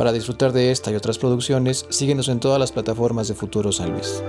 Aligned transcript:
Para 0.00 0.12
disfrutar 0.12 0.52
de 0.52 0.70
esta 0.70 0.90
y 0.90 0.94
otras 0.94 1.18
producciones, 1.18 1.84
síguenos 1.90 2.30
en 2.30 2.40
todas 2.40 2.58
las 2.58 2.72
plataformas 2.72 3.28
de 3.28 3.34
Futuro 3.34 3.70
San 3.70 3.92
Luis. 3.92 4.22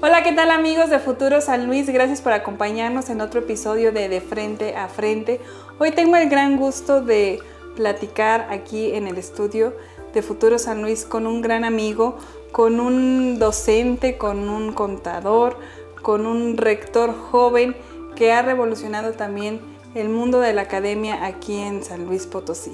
Hola, 0.00 0.22
¿qué 0.22 0.32
tal 0.32 0.52
amigos 0.52 0.88
de 0.88 1.00
Futuro 1.00 1.40
San 1.40 1.66
Luis? 1.66 1.90
Gracias 1.90 2.20
por 2.20 2.32
acompañarnos 2.32 3.10
en 3.10 3.20
otro 3.20 3.40
episodio 3.40 3.90
de 3.90 4.08
De 4.08 4.20
Frente 4.20 4.76
a 4.76 4.86
Frente. 4.86 5.40
Hoy 5.80 5.90
tengo 5.90 6.14
el 6.14 6.28
gran 6.28 6.56
gusto 6.56 7.00
de 7.00 7.40
platicar 7.74 8.46
aquí 8.48 8.92
en 8.92 9.08
el 9.08 9.18
estudio 9.18 9.74
de 10.14 10.22
Futuro 10.22 10.56
San 10.56 10.82
Luis 10.82 11.04
con 11.04 11.26
un 11.26 11.42
gran 11.42 11.64
amigo, 11.64 12.16
con 12.52 12.78
un 12.78 13.40
docente, 13.40 14.16
con 14.16 14.48
un 14.48 14.72
contador, 14.72 15.58
con 16.06 16.24
un 16.24 16.56
rector 16.56 17.12
joven 17.12 17.74
que 18.14 18.32
ha 18.32 18.40
revolucionado 18.40 19.10
también 19.14 19.58
el 19.96 20.08
mundo 20.08 20.38
de 20.38 20.52
la 20.52 20.62
academia 20.62 21.26
aquí 21.26 21.58
en 21.58 21.82
San 21.82 22.06
Luis 22.06 22.26
Potosí. 22.26 22.70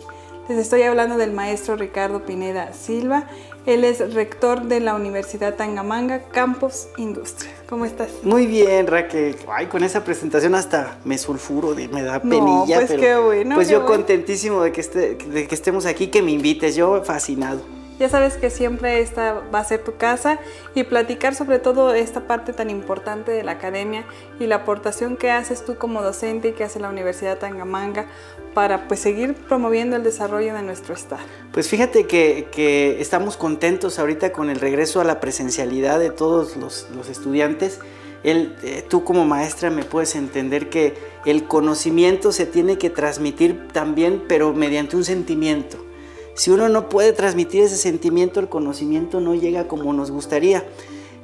Les 0.50 0.58
estoy 0.58 0.82
hablando 0.82 1.16
del 1.16 1.32
maestro 1.32 1.76
Ricardo 1.76 2.26
Pineda 2.26 2.74
Silva. 2.74 3.26
Él 3.64 3.84
es 3.84 4.12
rector 4.12 4.64
de 4.64 4.80
la 4.80 4.94
Universidad 4.94 5.54
Tangamanga, 5.54 6.24
Campus 6.24 6.88
Industria. 6.98 7.50
¿Cómo 7.70 7.86
estás? 7.86 8.10
Muy 8.22 8.46
bien, 8.46 8.86
Raquel. 8.86 9.34
Ay, 9.48 9.64
con 9.64 9.82
esa 9.82 10.04
presentación 10.04 10.54
hasta 10.54 10.98
me 11.06 11.16
sulfuro, 11.16 11.74
me 11.90 12.02
da 12.02 12.20
penilla. 12.20 12.80
pues 12.86 12.92
qué 13.00 13.16
bueno. 13.16 13.54
Pues 13.54 13.70
yo 13.70 13.80
bueno. 13.80 13.94
contentísimo 13.94 14.60
de 14.60 14.72
que, 14.72 14.82
esté, 14.82 15.14
de 15.14 15.48
que 15.48 15.54
estemos 15.54 15.86
aquí, 15.86 16.08
que 16.08 16.20
me 16.20 16.32
invites. 16.32 16.76
Yo 16.76 17.02
fascinado. 17.02 17.62
Ya 18.02 18.08
sabes 18.08 18.36
que 18.36 18.50
siempre 18.50 19.00
esta 19.00 19.34
va 19.54 19.60
a 19.60 19.64
ser 19.64 19.84
tu 19.84 19.94
casa 19.94 20.40
y 20.74 20.82
platicar 20.82 21.36
sobre 21.36 21.60
todo 21.60 21.94
esta 21.94 22.26
parte 22.26 22.52
tan 22.52 22.68
importante 22.68 23.30
de 23.30 23.44
la 23.44 23.52
academia 23.52 24.04
y 24.40 24.48
la 24.48 24.56
aportación 24.56 25.16
que 25.16 25.30
haces 25.30 25.64
tú 25.64 25.76
como 25.76 26.02
docente 26.02 26.48
y 26.48 26.52
que 26.52 26.64
hace 26.64 26.80
la 26.80 26.90
Universidad 26.90 27.38
Tangamanga 27.38 28.06
para 28.54 28.88
pues 28.88 28.98
seguir 28.98 29.34
promoviendo 29.34 29.94
el 29.94 30.02
desarrollo 30.02 30.52
de 30.52 30.62
nuestro 30.62 30.94
estado. 30.94 31.22
Pues 31.52 31.68
fíjate 31.68 32.08
que, 32.08 33.00
estamos 33.00 33.36
contentos 33.36 34.00
ahorita 34.00 34.32
con 34.32 34.50
el 34.50 34.58
regreso 34.58 35.00
a 35.00 35.04
la 35.04 35.20
presencialidad 35.20 36.00
de 36.00 36.10
todos 36.10 36.56
los, 36.56 36.88
estudiantes. 37.08 37.78
Eh, 38.24 38.84
tú 38.88 39.04
como 39.04 39.24
maestra 39.24 39.70
me 39.70 39.84
puedes 39.84 40.16
entender 40.16 40.70
que 40.70 40.94
el 41.24 41.44
conocimiento 41.44 42.32
se 42.32 42.46
tiene 42.46 42.78
que 42.78 42.90
transmitir 42.90 43.68
también, 43.72 44.24
pero 44.26 44.52
mediante 44.52 44.96
un 44.96 45.04
sentimiento. 45.04 45.91
Si 46.34 46.50
uno 46.50 46.68
no 46.68 46.88
puede 46.88 47.12
transmitir 47.12 47.62
ese 47.62 47.76
sentimiento, 47.76 48.40
el 48.40 48.48
conocimiento 48.48 49.20
no 49.20 49.34
llega 49.34 49.68
como 49.68 49.92
nos 49.92 50.10
gustaría. 50.10 50.64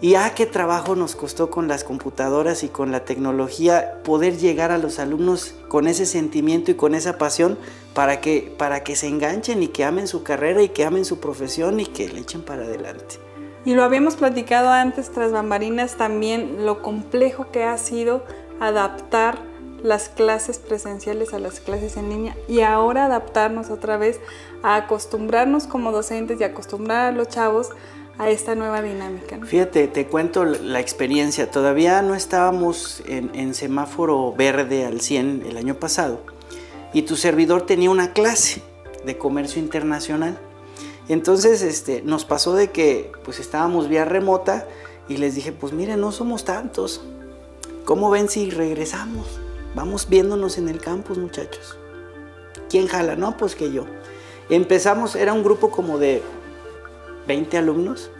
Y 0.00 0.14
ah, 0.14 0.32
qué 0.36 0.46
trabajo 0.46 0.94
nos 0.94 1.16
costó 1.16 1.50
con 1.50 1.66
las 1.66 1.82
computadoras 1.82 2.62
y 2.62 2.68
con 2.68 2.92
la 2.92 3.04
tecnología 3.04 4.00
poder 4.04 4.36
llegar 4.36 4.70
a 4.70 4.78
los 4.78 5.00
alumnos 5.00 5.54
con 5.66 5.88
ese 5.88 6.06
sentimiento 6.06 6.70
y 6.70 6.74
con 6.74 6.94
esa 6.94 7.18
pasión 7.18 7.58
para 7.94 8.20
que, 8.20 8.54
para 8.56 8.84
que 8.84 8.94
se 8.94 9.08
enganchen 9.08 9.60
y 9.60 9.68
que 9.68 9.84
amen 9.84 10.06
su 10.06 10.22
carrera 10.22 10.62
y 10.62 10.68
que 10.68 10.84
amen 10.84 11.04
su 11.04 11.18
profesión 11.18 11.80
y 11.80 11.86
que 11.86 12.08
le 12.08 12.20
echen 12.20 12.42
para 12.42 12.62
adelante. 12.62 13.16
Y 13.64 13.74
lo 13.74 13.82
habíamos 13.82 14.14
platicado 14.14 14.70
antes 14.70 15.10
tras 15.10 15.32
bambarinas 15.32 15.96
también 15.96 16.64
lo 16.64 16.80
complejo 16.80 17.50
que 17.50 17.64
ha 17.64 17.76
sido 17.76 18.22
adaptar 18.60 19.47
las 19.82 20.08
clases 20.08 20.58
presenciales 20.58 21.34
a 21.34 21.38
las 21.38 21.60
clases 21.60 21.96
en 21.96 22.08
línea 22.08 22.36
y 22.48 22.60
ahora 22.60 23.06
adaptarnos 23.06 23.70
otra 23.70 23.96
vez 23.96 24.20
a 24.62 24.76
acostumbrarnos 24.76 25.66
como 25.66 25.92
docentes 25.92 26.40
y 26.40 26.44
acostumbrar 26.44 27.06
a 27.06 27.12
los 27.12 27.28
chavos 27.28 27.70
a 28.18 28.30
esta 28.30 28.54
nueva 28.54 28.82
dinámica. 28.82 29.36
¿no? 29.36 29.46
Fíjate, 29.46 29.86
te 29.86 30.06
cuento 30.06 30.44
la 30.44 30.80
experiencia. 30.80 31.50
Todavía 31.50 32.02
no 32.02 32.14
estábamos 32.14 33.02
en, 33.06 33.30
en, 33.34 33.54
semáforo 33.54 34.32
verde 34.32 34.84
al 34.84 35.00
100 35.00 35.44
el 35.48 35.56
año 35.56 35.74
pasado 35.74 36.20
y 36.92 37.02
tu 37.02 37.16
servidor 37.16 37.62
tenía 37.62 37.90
una 37.90 38.12
clase 38.12 38.62
de 39.04 39.16
comercio 39.16 39.62
internacional. 39.62 40.38
Entonces 41.08 41.62
este, 41.62 42.02
nos 42.02 42.24
pasó 42.24 42.54
de 42.54 42.70
que 42.70 43.12
pues 43.24 43.38
estábamos 43.38 43.88
vía 43.88 44.04
remota 44.04 44.66
y 45.08 45.16
les 45.16 45.34
dije, 45.34 45.52
pues 45.52 45.72
miren, 45.72 46.00
no 46.00 46.12
somos 46.12 46.44
tantos. 46.44 47.02
¿Cómo 47.84 48.10
ven 48.10 48.28
si 48.28 48.50
regresamos? 48.50 49.40
Vamos 49.78 50.08
viéndonos 50.08 50.58
en 50.58 50.68
el 50.68 50.80
campus, 50.80 51.18
muchachos. 51.18 51.78
¿Quién 52.68 52.88
jala? 52.88 53.14
No, 53.14 53.36
pues 53.36 53.54
que 53.54 53.70
yo. 53.70 53.84
Empezamos, 54.50 55.14
era 55.14 55.32
un 55.32 55.44
grupo 55.44 55.70
como 55.70 55.98
de 55.98 56.20
20 57.28 57.58
alumnos 57.58 58.10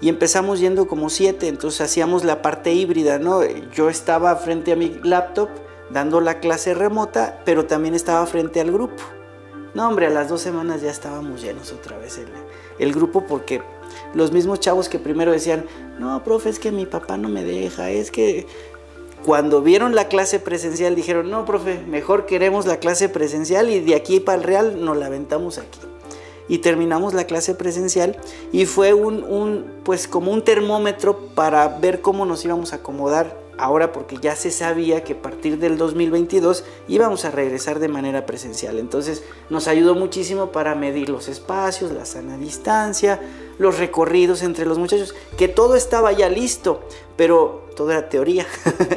y 0.00 0.08
empezamos 0.08 0.60
yendo 0.60 0.86
como 0.86 1.10
7, 1.10 1.48
entonces 1.48 1.80
hacíamos 1.80 2.22
la 2.22 2.42
parte 2.42 2.72
híbrida, 2.72 3.18
¿no? 3.18 3.42
Yo 3.72 3.90
estaba 3.90 4.36
frente 4.36 4.70
a 4.70 4.76
mi 4.76 5.00
laptop 5.02 5.48
dando 5.90 6.20
la 6.20 6.38
clase 6.38 6.74
remota, 6.74 7.42
pero 7.44 7.66
también 7.66 7.96
estaba 7.96 8.24
frente 8.26 8.60
al 8.60 8.70
grupo. 8.70 9.02
No, 9.74 9.88
hombre, 9.88 10.06
a 10.06 10.10
las 10.10 10.28
dos 10.28 10.40
semanas 10.40 10.80
ya 10.80 10.92
estábamos 10.92 11.42
llenos 11.42 11.72
otra 11.72 11.98
vez 11.98 12.18
el, 12.18 12.28
el 12.78 12.92
grupo 12.92 13.26
porque 13.26 13.60
los 14.14 14.30
mismos 14.30 14.60
chavos 14.60 14.88
que 14.88 15.00
primero 15.00 15.32
decían, 15.32 15.66
no, 15.98 16.22
profe, 16.22 16.50
es 16.50 16.60
que 16.60 16.70
mi 16.70 16.86
papá 16.86 17.16
no 17.16 17.28
me 17.28 17.42
deja, 17.42 17.90
es 17.90 18.12
que 18.12 18.46
cuando 19.24 19.62
vieron 19.62 19.94
la 19.94 20.08
clase 20.08 20.40
presencial 20.40 20.94
dijeron, 20.94 21.30
no, 21.30 21.44
profe, 21.44 21.78
mejor 21.86 22.26
queremos 22.26 22.66
la 22.66 22.78
clase 22.78 23.08
presencial 23.08 23.70
y 23.70 23.80
de 23.80 23.94
aquí 23.94 24.20
para 24.20 24.38
el 24.38 24.44
Real 24.44 24.84
nos 24.84 24.96
la 24.96 25.06
aventamos 25.06 25.58
aquí. 25.58 25.80
Y 26.48 26.58
terminamos 26.58 27.14
la 27.14 27.24
clase 27.24 27.54
presencial 27.54 28.16
y 28.50 28.66
fue 28.66 28.92
un, 28.92 29.22
un, 29.22 29.66
pues 29.84 30.08
como 30.08 30.32
un 30.32 30.42
termómetro 30.42 31.16
para 31.34 31.68
ver 31.68 32.00
cómo 32.00 32.26
nos 32.26 32.44
íbamos 32.44 32.72
a 32.72 32.76
acomodar 32.76 33.36
ahora 33.60 33.92
porque 33.92 34.16
ya 34.16 34.34
se 34.36 34.50
sabía 34.50 35.04
que 35.04 35.12
a 35.12 35.22
partir 35.22 35.58
del 35.58 35.76
2022 35.76 36.64
íbamos 36.88 37.24
a 37.24 37.30
regresar 37.30 37.78
de 37.78 37.88
manera 37.88 38.26
presencial. 38.26 38.78
Entonces 38.78 39.22
nos 39.50 39.68
ayudó 39.68 39.94
muchísimo 39.94 40.50
para 40.50 40.74
medir 40.74 41.08
los 41.10 41.28
espacios, 41.28 41.92
la 41.92 42.04
sana 42.04 42.38
distancia, 42.38 43.20
los 43.58 43.78
recorridos 43.78 44.42
entre 44.42 44.64
los 44.64 44.78
muchachos, 44.78 45.14
que 45.36 45.48
todo 45.48 45.76
estaba 45.76 46.12
ya 46.12 46.28
listo, 46.28 46.80
pero 47.16 47.68
todo 47.76 47.90
era 47.90 48.08
teoría. 48.08 48.46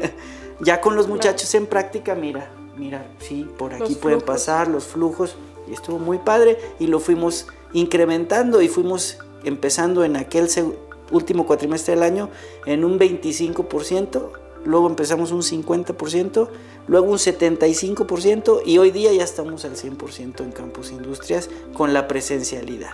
ya 0.61 0.79
con 0.79 0.95
los 0.95 1.07
muchachos 1.07 1.53
en 1.55 1.65
práctica, 1.65 2.15
mira, 2.15 2.49
mira, 2.77 3.05
sí, 3.19 3.49
por 3.57 3.73
aquí 3.73 3.95
pueden 3.95 4.21
pasar 4.21 4.67
los 4.69 4.85
flujos 4.85 5.35
y 5.67 5.73
estuvo 5.73 5.99
muy 5.99 6.19
padre 6.19 6.57
y 6.79 6.87
lo 6.87 6.99
fuimos 6.99 7.47
incrementando 7.73 8.61
y 8.61 8.69
fuimos 8.69 9.17
empezando 9.43 10.03
en 10.03 10.15
aquel 10.15 10.47
último 11.11 11.45
cuatrimestre 11.45 11.95
del 11.95 12.03
año 12.03 12.29
en 12.65 12.85
un 12.85 12.99
25%, 12.99 14.42
luego 14.65 14.87
empezamos 14.87 15.31
un 15.31 15.41
50%, 15.41 16.49
luego 16.87 17.07
un 17.07 17.17
75% 17.17 18.61
y 18.65 18.77
hoy 18.77 18.91
día 18.91 19.13
ya 19.13 19.23
estamos 19.23 19.65
al 19.65 19.75
100% 19.75 20.41
en 20.41 20.51
Campus 20.51 20.91
Industrias 20.91 21.49
con 21.73 21.93
la 21.93 22.07
presencialidad. 22.07 22.91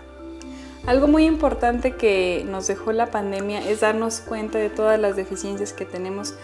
Algo 0.86 1.08
muy 1.08 1.26
importante 1.26 1.96
que 1.96 2.46
nos 2.50 2.68
dejó 2.68 2.92
la 2.92 3.12
pandemia 3.12 3.68
es 3.70 3.82
darnos 3.82 4.22
cuenta 4.22 4.58
de 4.58 4.70
todas 4.70 5.00
las 5.00 5.16
deficiencias 5.16 5.74
que 5.74 5.86
tenemos 5.86 6.36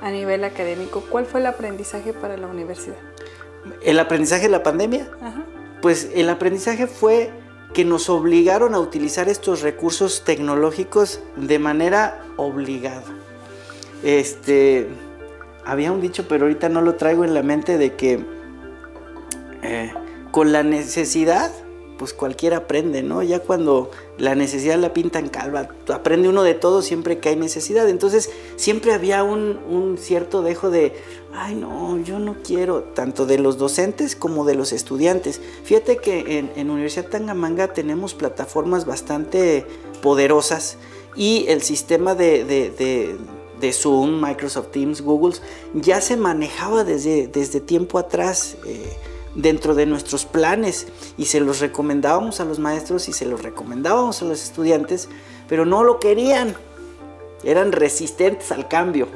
a 0.00 0.10
nivel 0.10 0.44
académico. 0.44 1.02
¿Cuál 1.08 1.26
fue 1.26 1.40
el 1.40 1.46
aprendizaje 1.46 2.12
para 2.12 2.36
la 2.36 2.46
universidad? 2.46 2.96
¿El 3.82 3.98
aprendizaje 3.98 4.42
de 4.42 4.48
la 4.50 4.62
pandemia? 4.62 5.10
Ajá. 5.20 5.44
Pues 5.80 6.10
el 6.14 6.28
aprendizaje 6.28 6.86
fue 6.86 7.30
que 7.72 7.84
nos 7.84 8.08
obligaron 8.08 8.74
a 8.74 8.78
utilizar 8.78 9.28
estos 9.28 9.62
recursos 9.62 10.24
tecnológicos 10.24 11.20
de 11.36 11.58
manera 11.58 12.24
obligada. 12.36 13.04
Este, 14.04 14.86
había 15.64 15.90
un 15.90 16.02
dicho, 16.02 16.26
pero 16.28 16.44
ahorita 16.44 16.68
no 16.68 16.82
lo 16.82 16.96
traigo 16.96 17.24
en 17.24 17.32
la 17.32 17.42
mente, 17.42 17.78
de 17.78 17.94
que 17.94 18.20
eh, 19.62 19.92
con 20.30 20.52
la 20.52 20.62
necesidad, 20.62 21.50
pues 21.96 22.12
cualquiera 22.12 22.58
aprende, 22.58 23.02
¿no? 23.02 23.22
Ya 23.22 23.38
cuando 23.38 23.90
la 24.18 24.34
necesidad 24.34 24.78
la 24.78 24.92
pintan 24.92 25.30
calva, 25.30 25.70
aprende 25.90 26.28
uno 26.28 26.42
de 26.42 26.52
todo 26.52 26.82
siempre 26.82 27.18
que 27.18 27.30
hay 27.30 27.36
necesidad. 27.36 27.88
Entonces 27.88 28.30
siempre 28.56 28.92
había 28.92 29.22
un, 29.22 29.96
cierto 29.98 30.42
dejo 30.42 30.68
de, 30.68 30.92
ay 31.32 31.54
no, 31.54 31.98
yo 32.02 32.18
no 32.18 32.36
quiero, 32.44 32.82
tanto 32.82 33.24
de 33.24 33.38
los 33.38 33.56
docentes 33.56 34.16
como 34.16 34.44
de 34.44 34.54
los 34.54 34.72
estudiantes. 34.72 35.40
Fíjate 35.62 35.96
que 35.96 36.38
en, 36.38 36.50
en 36.56 36.68
Universidad 36.68 37.08
Tangamanga 37.08 37.68
tenemos 37.68 38.12
plataformas 38.12 38.84
bastante 38.84 39.64
poderosas 40.02 40.76
y 41.16 41.46
el 41.48 41.62
sistema 41.62 42.14
de 42.14 42.44
de 43.66 43.72
Zoom, 43.72 44.20
Microsoft 44.20 44.68
Teams, 44.68 45.00
Google, 45.02 45.34
ya 45.74 46.00
se 46.00 46.16
manejaba 46.16 46.84
desde, 46.84 47.26
desde 47.26 47.60
tiempo 47.60 47.98
atrás 47.98 48.56
eh, 48.66 48.96
dentro 49.34 49.74
de 49.74 49.86
nuestros 49.86 50.24
planes 50.24 50.86
y 51.16 51.26
se 51.26 51.40
los 51.40 51.60
recomendábamos 51.60 52.40
a 52.40 52.44
los 52.44 52.58
maestros 52.58 53.08
y 53.08 53.12
se 53.12 53.26
los 53.26 53.42
recomendábamos 53.42 54.22
a 54.22 54.24
los 54.26 54.42
estudiantes, 54.42 55.08
pero 55.48 55.64
no 55.64 55.82
lo 55.82 55.98
querían, 55.98 56.54
eran 57.42 57.72
resistentes 57.72 58.52
al 58.52 58.68
cambio, 58.68 59.08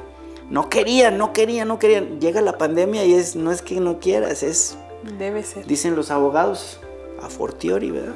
no 0.50 0.68
querían, 0.68 1.18
no 1.18 1.32
querían, 1.32 1.68
no 1.68 1.78
querían. 1.78 2.20
Llega 2.20 2.40
la 2.40 2.56
pandemia 2.56 3.04
y 3.04 3.12
es, 3.14 3.36
no 3.36 3.52
es 3.52 3.60
que 3.62 3.80
no 3.80 4.00
quieras, 4.00 4.42
es... 4.42 4.78
Debe 5.18 5.42
ser. 5.42 5.66
Dicen 5.66 5.94
los 5.94 6.10
abogados, 6.10 6.80
a 7.22 7.28
fortiori, 7.28 7.90
¿verdad? 7.90 8.14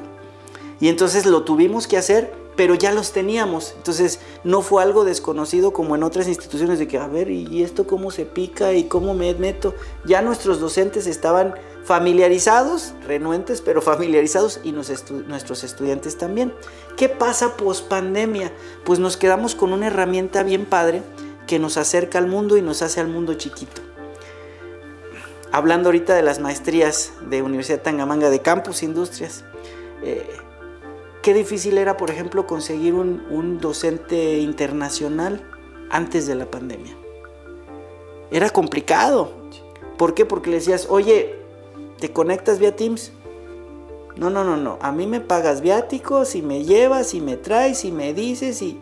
Y 0.79 0.89
entonces 0.89 1.25
lo 1.25 1.43
tuvimos 1.43 1.87
que 1.87 1.97
hacer 1.97 2.33
pero 2.55 2.75
ya 2.75 2.91
los 2.91 3.11
teníamos. 3.11 3.73
Entonces 3.75 4.19
no 4.43 4.61
fue 4.61 4.83
algo 4.83 5.03
desconocido 5.03 5.73
como 5.73 5.95
en 5.95 6.03
otras 6.03 6.27
instituciones 6.27 6.79
de 6.79 6.87
que, 6.87 6.97
a 6.97 7.07
ver, 7.07 7.29
¿y 7.29 7.63
esto 7.63 7.87
cómo 7.87 8.11
se 8.11 8.25
pica 8.25 8.73
y 8.73 8.85
cómo 8.85 9.13
me 9.13 9.33
meto? 9.35 9.73
Ya 10.05 10.21
nuestros 10.21 10.59
docentes 10.59 11.07
estaban 11.07 11.55
familiarizados, 11.83 12.93
renuentes, 13.05 13.61
pero 13.61 13.81
familiarizados 13.93 14.59
y 14.63 14.71
nuestros 14.71 15.63
estudiantes 15.63 16.17
también. 16.17 16.53
¿Qué 16.97 17.09
pasa 17.09 17.57
post 17.57 17.87
pandemia? 17.87 18.51
Pues 18.85 18.99
nos 18.99 19.17
quedamos 19.17 19.55
con 19.55 19.73
una 19.73 19.87
herramienta 19.87 20.43
bien 20.43 20.65
padre 20.65 21.01
que 21.47 21.59
nos 21.59 21.77
acerca 21.77 22.19
al 22.19 22.27
mundo 22.27 22.57
y 22.57 22.61
nos 22.61 22.81
hace 22.81 23.01
al 23.01 23.07
mundo 23.07 23.33
chiquito. 23.33 23.81
Hablando 25.51 25.89
ahorita 25.89 26.15
de 26.15 26.23
las 26.23 26.39
maestrías 26.39 27.11
de 27.29 27.43
Universidad 27.43 27.81
Tangamanga 27.81 28.31
de 28.31 28.41
Campus 28.41 28.81
Industrias, 28.81 29.43
eh, 30.01 30.25
qué 31.23 31.33
difícil 31.33 31.79
era, 31.79 31.97
por 31.97 32.11
ejemplo, 32.11 32.45
conseguir 32.45 32.93
un, 32.93 33.25
un 33.31 33.59
docente 33.59 34.37
internacional 34.39 35.41
antes 35.89 36.27
de 36.27 36.35
la 36.35 36.45
pandemia. 36.51 36.95
Era 38.29 38.49
complicado. 38.51 39.31
¿Por 39.97 40.13
qué? 40.13 40.25
Porque 40.25 40.49
le 40.51 40.57
decías, 40.57 40.87
oye, 40.89 41.35
¿te 41.99 42.11
conectas 42.11 42.59
vía 42.59 42.75
Teams? 42.75 43.13
No, 44.17 44.29
no, 44.29 44.43
no, 44.43 44.57
no. 44.57 44.77
A 44.81 44.91
mí 44.91 45.07
me 45.07 45.21
pagas 45.21 45.61
viáticos 45.61 46.35
y 46.35 46.41
me 46.41 46.65
llevas 46.65 47.13
y 47.13 47.21
me 47.21 47.37
traes 47.37 47.85
y 47.85 47.91
me 47.91 48.13
dices 48.13 48.61
y... 48.61 48.79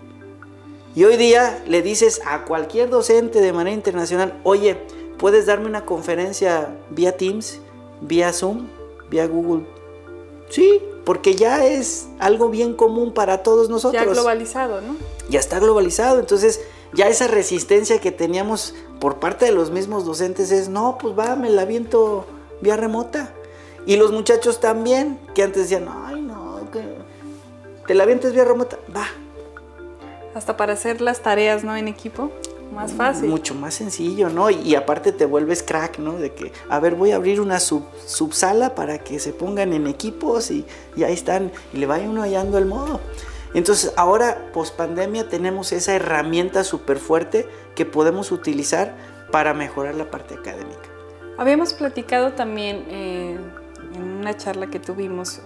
Y 0.94 1.06
hoy 1.06 1.16
día 1.16 1.64
le 1.68 1.82
dices 1.82 2.22
a 2.26 2.44
cualquier 2.44 2.90
docente 2.90 3.40
de 3.40 3.54
manera 3.54 3.74
internacional, 3.74 4.42
oye, 4.44 4.78
¿puedes 5.18 5.46
darme 5.46 5.68
una 5.68 5.86
conferencia 5.86 6.76
vía 6.90 7.16
Teams, 7.16 7.62
vía 8.02 8.34
Zoom, 8.34 8.68
vía 9.10 9.26
Google? 9.28 9.66
Sí, 10.50 10.82
porque 11.06 11.36
ya 11.36 11.66
es 11.66 12.08
algo 12.20 12.50
bien 12.50 12.74
común 12.74 13.14
para 13.14 13.44
todos 13.44 13.70
nosotros. 13.70 14.04
Ya 14.04 14.12
globalizado, 14.12 14.82
¿no? 14.82 14.96
Ya 15.30 15.40
está 15.40 15.60
globalizado, 15.60 16.20
entonces 16.20 16.62
ya 16.94 17.08
esa 17.08 17.28
resistencia 17.28 18.00
que 18.00 18.12
teníamos 18.12 18.76
por 19.00 19.20
parte 19.20 19.46
de 19.46 19.52
los 19.52 19.72
mismos 19.72 20.06
docentes 20.06 20.52
es, 20.52 20.70
no, 20.70 20.98
pues 21.00 21.18
va, 21.18 21.36
me 21.36 21.50
la 21.50 21.66
viento 21.66 22.26
vía 22.62 22.78
remota. 22.78 23.34
Y 23.86 23.96
los 23.96 24.12
muchachos 24.12 24.60
también, 24.60 25.20
que 25.34 25.44
antes 25.44 25.64
decían, 25.64 25.88
ay, 26.06 26.22
no, 26.22 26.60
que 26.72 26.84
te 27.88 27.96
la 27.96 28.06
vientes 28.06 28.34
vía 28.34 28.46
remota, 28.46 28.78
va, 28.96 29.08
hasta 30.36 30.56
para 30.56 30.74
hacer 30.74 31.02
las 31.02 31.22
tareas, 31.22 31.64
¿no? 31.64 31.76
En 31.76 31.88
equipo, 31.88 32.32
más 32.72 32.94
fácil. 32.94 33.30
Mucho 33.30 33.56
más 33.56 33.76
sencillo, 33.76 34.30
¿no? 34.30 34.50
Y, 34.50 34.76
aparte 34.76 35.12
te 35.12 35.26
vuelves 35.26 35.64
crack, 35.64 36.00
¿no? 36.00 36.14
De 36.14 36.34
que, 36.34 36.52
a 36.70 36.80
ver, 36.80 36.96
voy 36.96 37.12
a 37.12 37.18
abrir 37.18 37.42
una 37.42 37.60
sub, 37.60 37.84
subsala 38.06 38.76
para 38.76 39.00
que 39.00 39.20
se 39.20 39.34
pongan 39.34 39.74
en 39.74 39.88
equipos 39.88 40.52
y, 40.52 40.66
ahí 40.98 41.14
están, 41.14 41.52
y 41.74 41.78
le 41.78 41.86
vaya 41.86 42.10
uno 42.10 42.22
hallando 42.22 42.58
el 42.58 42.66
modo. 42.66 43.00
Entonces, 43.54 43.94
ahora, 43.98 44.50
post 44.54 44.76
pandemia, 44.76 45.28
tenemos 45.28 45.72
esa 45.72 45.94
herramienta 45.94 46.64
súper 46.64 46.98
fuerte 46.98 47.48
que 47.76 47.86
podemos 47.86 48.32
utilizar 48.32 48.96
para 49.32 49.54
mejorar 49.54 49.96
la 49.96 50.10
parte 50.10 50.36
académica. 50.36 50.90
Habíamos 51.38 51.74
platicado 51.74 52.34
también 52.34 52.86
eh, 52.88 53.38
en 53.96 54.04
una 54.04 54.38
charla 54.38 54.68
que 54.68 54.80
tuvimos 54.80 55.42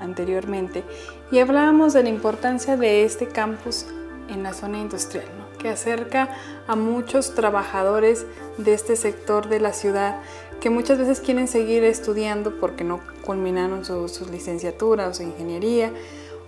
anteriormente 0.00 0.84
y 1.30 1.38
hablábamos 1.38 1.92
de 1.92 2.02
la 2.02 2.08
importancia 2.08 2.76
de 2.76 3.04
este 3.04 3.28
campus 3.28 3.86
en 4.28 4.42
la 4.42 4.54
zona 4.54 4.78
industrial, 4.78 5.26
que 5.60 5.68
acerca 5.68 6.30
a 6.66 6.74
muchos 6.74 7.34
trabajadores 7.34 8.26
de 8.58 8.74
este 8.74 8.96
sector 8.96 9.48
de 9.48 9.60
la 9.60 9.72
ciudad 9.72 10.20
que 10.60 10.70
muchas 10.70 10.98
veces 10.98 11.20
quieren 11.20 11.48
seguir 11.48 11.84
estudiando 11.84 12.58
porque 12.60 12.84
no 12.84 13.00
culminaron 13.22 13.84
sus 13.84 14.12
su 14.12 14.26
licenciatura 14.26 15.08
o 15.08 15.14
su 15.14 15.22
ingeniería 15.22 15.92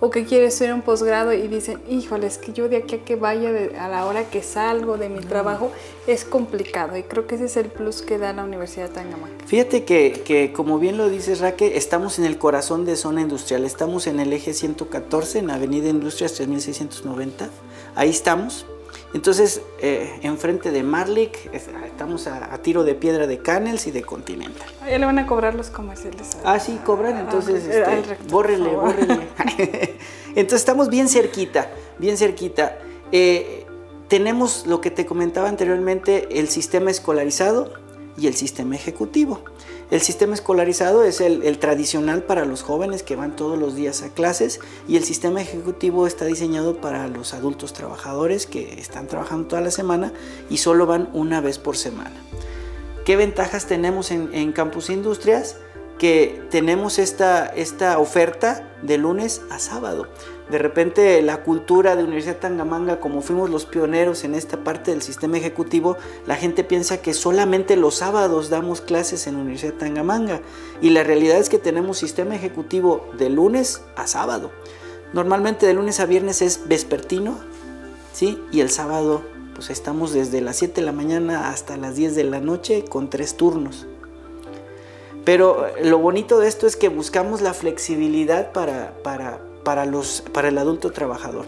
o 0.01 0.11
que 0.11 0.25
quieren 0.25 0.49
hacer 0.49 0.75
un 0.75 0.83
posgrado 0.83 1.33
y 1.33 1.47
dicen, 1.47 1.81
híjole, 1.89 2.27
es 2.27 2.37
que 2.37 2.53
yo 2.53 2.69
de 2.69 2.79
aquí 2.79 2.97
a 2.97 3.05
que 3.05 3.15
vaya 3.15 3.51
a 3.79 3.89
la 3.89 4.05
hora 4.05 4.29
que 4.29 4.43
salgo 4.43 4.99
de 4.99 5.09
mi 5.09 5.21
trabajo 5.21 5.71
es 6.09 6.25
complicado 6.25 6.97
y 6.97 7.05
creo 7.05 7.29
que 7.29 7.37
ese 7.37 7.45
es 7.45 7.57
el 7.57 7.67
plus 7.67 8.03
que 8.03 8.19
da 8.19 8.33
la 8.33 8.43
Universidad 8.43 8.89
de 8.89 8.95
Tangamanga. 8.95 9.33
Fíjate 9.47 9.85
que, 9.85 10.23
que, 10.25 10.53
como 10.53 10.81
bien 10.81 10.99
lo 10.99 11.09
dices 11.09 11.39
Raque, 11.39 11.77
estamos 11.77 12.19
en 12.19 12.25
el 12.25 12.37
corazón 12.37 12.85
de 12.85 12.97
zona 12.97 13.21
industrial, 13.21 13.65
estamos 13.65 14.09
en 14.09 14.19
el 14.19 14.33
eje 14.33 14.55
114, 14.55 15.39
en 15.39 15.51
Avenida 15.51 15.89
Industrias 15.89 16.33
3690 16.33 17.49
ahí 17.95 18.11
estamos. 18.11 18.67
Entonces, 19.15 19.61
eh, 19.81 20.21
enfrente 20.23 20.71
de 20.71 20.83
Marlick, 20.83 21.53
estamos 21.53 22.27
a, 22.27 22.57
tiro 22.59 22.83
de 22.83 22.95
piedra 22.95 23.27
de 23.27 23.39
Canels 23.39 23.87
y 23.87 23.91
de 23.91 24.03
Continental. 24.03 24.67
Ya 24.89 24.99
le 24.99 25.05
van 25.05 25.19
a 25.19 25.27
cobrar 25.27 25.55
los 25.55 25.69
comerciales. 25.69 26.31
Ah, 26.45 26.59
sí, 26.59 26.79
cobran, 26.85 27.19
entonces, 27.19 27.65
ah, 27.87 27.93
este, 27.95 28.17
bórrele, 28.29 28.75
bórrele. 28.75 29.29
entonces, 30.29 30.61
estamos 30.61 30.89
bien 30.89 31.09
cerquita, 31.09 31.71
bien 31.99 32.17
cerquita. 32.17 32.79
Eh, 33.13 33.67
tenemos 34.09 34.67
lo 34.67 34.81
que 34.81 34.91
te 34.91 35.05
comentaba 35.05 35.49
anteriormente, 35.49 36.39
el 36.39 36.49
sistema 36.49 36.91
escolarizado 36.91 37.75
y 38.17 38.27
el 38.29 38.35
sistema 38.35 38.75
ejecutivo. 38.77 39.41
El 39.93 40.01
sistema 40.01 40.33
escolarizado 40.33 41.05
es 41.05 41.21
el, 41.21 41.59
tradicional 41.59 42.23
para 42.23 42.47
los 42.47 42.63
jóvenes 42.63 43.03
que 43.03 43.15
van 43.15 43.37
todos 43.37 43.59
los 43.59 43.77
días 43.77 44.01
a 44.01 44.09
clases 44.09 44.59
y 44.89 44.97
el 44.97 45.05
sistema 45.05 45.43
ejecutivo 45.43 46.07
está 46.07 46.25
diseñado 46.25 46.81
para 46.81 47.09
los 47.09 47.35
adultos 47.35 47.75
trabajadores 47.75 48.47
que 48.47 48.81
están 48.81 49.07
trabajando 49.07 49.49
toda 49.49 49.61
la 49.61 49.71
semana 49.71 50.15
y 50.49 50.57
solo 50.57 50.87
van 50.87 51.11
una 51.13 51.43
vez 51.43 51.59
por 51.59 51.77
semana. 51.77 52.17
¿Qué 53.05 53.17
ventajas 53.17 53.67
tenemos 53.67 54.13
en, 54.13 54.31
en 54.33 54.53
Campus 54.53 54.89
Industrias? 54.89 55.59
Que 55.99 56.43
tenemos 56.51 56.99
esta, 56.99 57.45
esta 57.49 57.99
oferta 57.99 58.73
de 58.81 58.97
lunes 58.97 59.43
a 59.51 59.59
sábado 59.59 60.09
de 60.53 60.59
repente 60.59 61.23
la 61.23 61.43
cultura 61.43 61.97
de 61.97 62.05
Universidad 62.05 62.37
Tangamanga, 62.37 63.01
como 63.01 63.23
fuimos 63.23 63.49
los 63.49 63.65
pioneros 63.65 64.23
en 64.23 64.35
esta 64.35 64.63
parte 64.63 64.91
del 64.91 65.01
sistema 65.01 65.39
ejecutivo, 65.39 65.97
la 66.27 66.37
gente 66.37 66.63
piensa 66.63 67.01
que 67.01 67.15
solamente 67.15 67.75
los 67.75 67.95
sábados 67.95 68.51
damos 68.51 68.83
clases 68.83 69.27
en 69.27 69.37
Universidad 69.37 69.73
Tangamanga 69.73 70.43
y 70.83 70.91
la 70.91 71.05
realidad 71.05 71.39
es 71.39 71.49
que 71.49 71.59
tenemos 71.59 71.97
sistema 71.97 72.37
ejecutivo 72.37 73.09
de 73.17 73.31
lunes 73.31 73.81
a 73.97 74.07
sábado. 74.07 74.51
Normalmente 75.15 75.67
de 75.67 75.73
lunes 75.73 76.01
a 76.01 76.05
viernes 76.05 76.43
es 76.43 76.69
vespertino, 76.69 77.39
¿sí? 78.13 78.39
Y 78.53 78.61
el 78.61 78.69
sábado 78.69 79.23
pues 79.55 79.71
estamos 79.71 80.13
desde 80.13 80.43
las 80.43 80.57
7 80.57 80.83
de 80.83 80.87
la 80.87 80.93
mañana 80.93 81.49
hasta 81.49 81.79
las 81.79 81.97
10 81.97 82.15
de 82.15 82.25
la 82.25 82.41
noche 82.41 82.85
con 82.85 83.09
tres 83.09 83.39
turnos. 83.39 83.87
Pero 85.25 85.67
lo 85.83 85.97
bonito 85.97 86.41
de 86.41 86.49
esto 86.49 86.67
es 86.67 86.77
que 86.77 86.91
buscamos 86.91 87.41
la 87.41 87.55
flexibilidad 87.55 88.53
para, 88.53 88.93
para, 89.03 89.41
para, 89.65 89.87
los, 89.87 90.23
para 90.33 90.49
el 90.49 90.59
adulto 90.59 90.91
trabajador. 90.91 91.47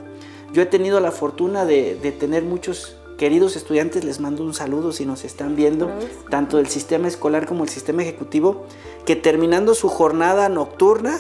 Yo 0.53 0.63
he 0.63 0.67
tenido 0.67 1.01
la 1.01 1.11
fortuna 1.11 1.65
de, 1.65 1.97
tener 2.19 2.45
muchos 2.45 2.97
queridos 3.19 3.57
estudiantes, 3.57 4.05
les 4.05 4.21
mando 4.21 4.45
un 4.45 4.55
saludo 4.55 4.93
si 4.93 5.05
nos 5.05 5.25
están 5.25 5.57
viendo, 5.57 5.91
tanto 6.31 6.59
del 6.59 6.69
sistema 6.69 7.09
escolar 7.09 7.47
como 7.47 7.65
el 7.65 7.69
sistema 7.69 8.03
ejecutivo, 8.03 8.65
que 9.05 9.17
terminando 9.17 9.75
su 9.75 9.89
jornada 9.89 10.49
nocturna, 10.49 11.19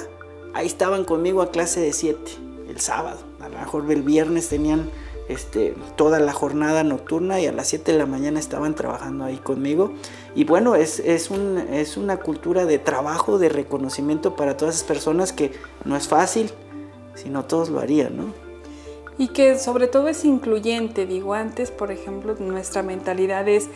ahí 0.54 0.66
estaban 0.66 1.04
conmigo 1.04 1.42
a 1.42 1.50
clase 1.50 1.80
de 1.80 1.92
7, 1.92 2.20
el 2.68 2.80
sábado. 2.80 3.18
A 3.40 3.48
lo 3.48 3.58
mejor 3.58 3.90
el 3.90 4.02
viernes 4.02 4.48
tenían 4.48 4.88
este, 5.28 5.74
toda 5.96 6.20
la 6.20 6.32
jornada 6.32 6.84
nocturna 6.84 7.40
y 7.40 7.46
a 7.46 7.52
las 7.52 7.68
7 7.68 7.92
de 7.92 7.98
la 7.98 8.06
mañana 8.06 8.38
estaban 8.38 8.74
trabajando 8.74 9.24
ahí 9.24 9.38
conmigo. 9.38 9.92
Y 10.34 10.44
bueno, 10.44 10.74
es, 10.76 11.00
es, 11.00 11.30
un, 11.30 11.58
es 11.58 11.96
una 11.96 12.18
cultura 12.18 12.66
de 12.66 12.78
trabajo, 12.78 13.38
de 13.38 13.48
reconocimiento 13.48 14.36
para 14.36 14.56
todas 14.56 14.76
esas 14.76 14.86
personas 14.86 15.32
que 15.32 15.52
no 15.84 15.96
es 15.96 16.08
fácil, 16.08 16.52
si 17.24 17.30
no 17.30 17.44
todos 17.44 17.70
lo 17.70 17.80
harían, 17.80 18.16
¿no? 18.16 18.34
Y 19.16 19.28
que 19.28 19.58
sobre 19.58 19.88
todo 19.88 20.08
es 20.08 20.24
incluyente, 20.24 21.06
digo, 21.06 21.34
antes, 21.34 21.70
por 21.70 21.90
ejemplo, 21.90 22.36
nuestra 22.38 22.82
mentalidad 22.82 23.48
es 23.48 23.68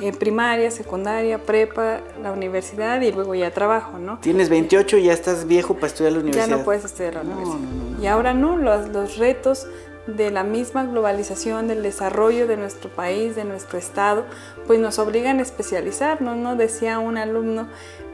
eh, 0.00 0.12
primaria, 0.12 0.70
secundaria, 0.70 1.38
prepa, 1.38 2.00
la 2.22 2.32
universidad 2.32 3.00
y 3.00 3.12
luego 3.12 3.34
ya 3.34 3.50
trabajo, 3.50 3.98
¿no? 3.98 4.18
Tienes 4.20 4.48
28 4.48 4.98
y 4.98 5.04
ya 5.04 5.12
estás 5.12 5.46
viejo 5.46 5.74
para 5.74 5.88
estudiar 5.88 6.12
la 6.12 6.20
universidad. 6.20 6.48
Ya 6.48 6.56
no 6.56 6.64
puedes 6.64 6.84
estudiar 6.84 7.14
la 7.14 7.20
universidad. 7.22 7.58
y 8.00 8.06
ahora 8.06 8.34
no, 8.34 8.56
los, 8.56 8.88
los 8.88 9.16
retos 9.16 9.66
de 10.06 10.30
la 10.30 10.44
misma 10.44 10.84
globalización, 10.84 11.68
del 11.68 11.82
desarrollo 11.82 12.46
de 12.46 12.56
nuestro 12.56 12.90
país, 12.90 13.36
de 13.36 13.44
nuestro 13.44 13.78
estado, 13.78 14.24
pues 14.66 14.78
nos 14.78 14.98
obligan 14.98 15.38
a 15.38 15.42
especializarnos, 15.42 16.36
¿no? 16.36 16.56
Decía 16.56 16.98
un 16.98 17.16
alumno, 17.16 17.68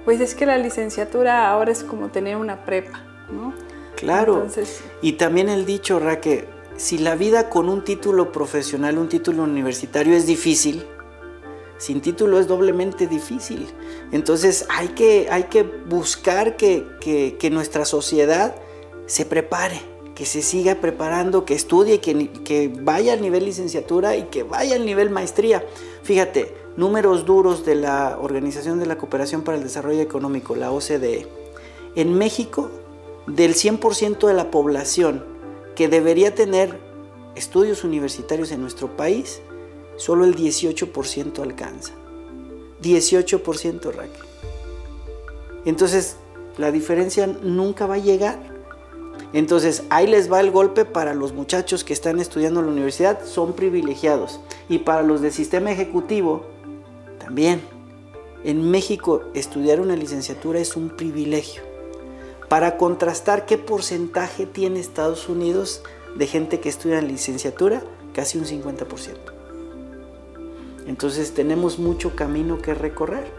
pues 0.05 0.21
es 0.21 0.35
que 0.35 0.47
la 0.47 0.59
licenciatura 0.59 1.51
ahora 1.51 1.73
es 1.73 1.83
como 1.83 2.09
tener 2.09 2.37
una 2.37 2.65
prepa, 2.65 3.03
¿no? 3.31 3.53
Claro. 3.99 4.47
y 5.03 5.13
también 5.15 5.49
el 5.49 5.67
dicho, 5.67 5.99
Raque, 5.99 6.47
si 6.77 6.99
la 6.99 7.17
vida 7.17 7.51
con 7.51 7.69
un 7.69 7.83
título 7.83 8.31
profesional, 8.31 8.97
un 8.97 9.09
título 9.09 9.43
universitario 9.43 10.15
es 10.15 10.27
difícil, 10.27 10.87
sin 11.79 12.01
título 12.01 12.39
es 12.39 12.47
doblemente 12.47 13.09
difícil. 13.09 13.67
Entonces 14.13 14.67
hay 14.69 14.89
que, 14.89 15.27
hay 15.31 15.45
que 15.45 15.65
buscar 15.65 16.57
que, 16.57 16.87
que, 17.01 17.51
nuestra 17.51 17.85
sociedad 17.85 18.55
se 19.07 19.25
prepare, 19.25 19.81
que 20.15 20.25
se 20.27 20.43
siga 20.43 20.77
preparando, 20.77 21.45
que 21.45 21.55
estudie, 21.55 22.01
que, 22.01 22.31
que 22.45 22.73
vaya 22.81 23.15
al 23.15 23.21
nivel 23.21 23.45
licenciatura 23.47 24.17
y 24.17 24.25
que 24.25 24.45
vaya 24.45 24.77
al 24.77 24.87
nivel 24.87 25.11
maestría. 25.11 25.65
Fíjate, 26.05 26.55
números 26.77 27.27
duros 27.27 27.65
de 27.65 27.75
la 27.75 28.19
Organización 28.21 28.79
de 28.79 28.87
la 28.87 28.97
Cooperación 28.97 29.43
para 29.43 29.57
el 29.59 29.65
Desarrollo 29.65 30.01
Económico, 30.01 30.55
la 30.55 30.71
OCDE. 30.71 31.27
En 31.97 32.15
México, 32.15 32.71
del 33.29 33.55
100% 33.55 34.27
de 34.27 34.35
la 34.35 34.51
población 34.51 35.25
que 35.75 35.89
debería 35.89 36.35
tener 36.35 36.79
estudios 37.37 37.85
universitarios 37.85 38.51
en 38.51 38.61
nuestro 38.61 38.97
país, 38.97 39.41
solo 39.97 40.25
el 40.25 40.35
18% 40.35 41.41
alcanza. 41.41 41.93
18% 42.83 43.93
Raquel. 43.93 44.23
Entonces, 45.65 46.17
la 46.57 46.73
diferencia 46.73 47.27
nunca 47.27 47.87
va 47.87 47.95
a 47.95 47.99
llegar. 47.99 48.39
Entonces, 49.33 49.85
ahí 49.91 50.07
les 50.07 50.33
va 50.33 50.41
el 50.41 50.51
golpe 50.51 50.85
para 50.85 51.15
los 51.15 51.33
muchachos 51.33 51.85
que 51.85 51.93
están 51.93 52.19
estudiando 52.19 52.61
en 52.61 52.67
la 52.67 52.73
universidad, 52.73 53.25
son 53.25 53.53
privilegiados. 53.53 54.41
Y 54.69 54.79
para 54.79 55.03
los 55.03 55.21
del 55.21 55.33
sistema 55.33 55.71
ejecutivo, 55.71 56.47
también. 57.19 57.61
En 58.45 58.71
México, 58.71 59.25
estudiar 59.35 59.81
una 59.81 59.97
licenciatura 59.97 60.61
es 60.61 60.77
un 60.77 60.91
privilegio. 60.91 61.68
Para 62.49 62.77
contrastar 62.77 63.45
qué 63.45 63.59
porcentaje 63.59 64.47
tiene 64.47 64.81
Estados 64.81 65.29
Unidos 65.29 65.83
de 66.17 66.27
gente 66.27 66.61
que 66.61 66.69
estudia 66.69 67.03
licenciatura, 67.03 67.83
casi 68.15 68.39
un 68.39 68.45
50%. 68.45 69.39
Entonces 70.87 71.35
tenemos 71.35 71.79
mucho 71.79 72.17
camino 72.17 72.63
que 72.63 72.73
recorrer. 72.73 73.31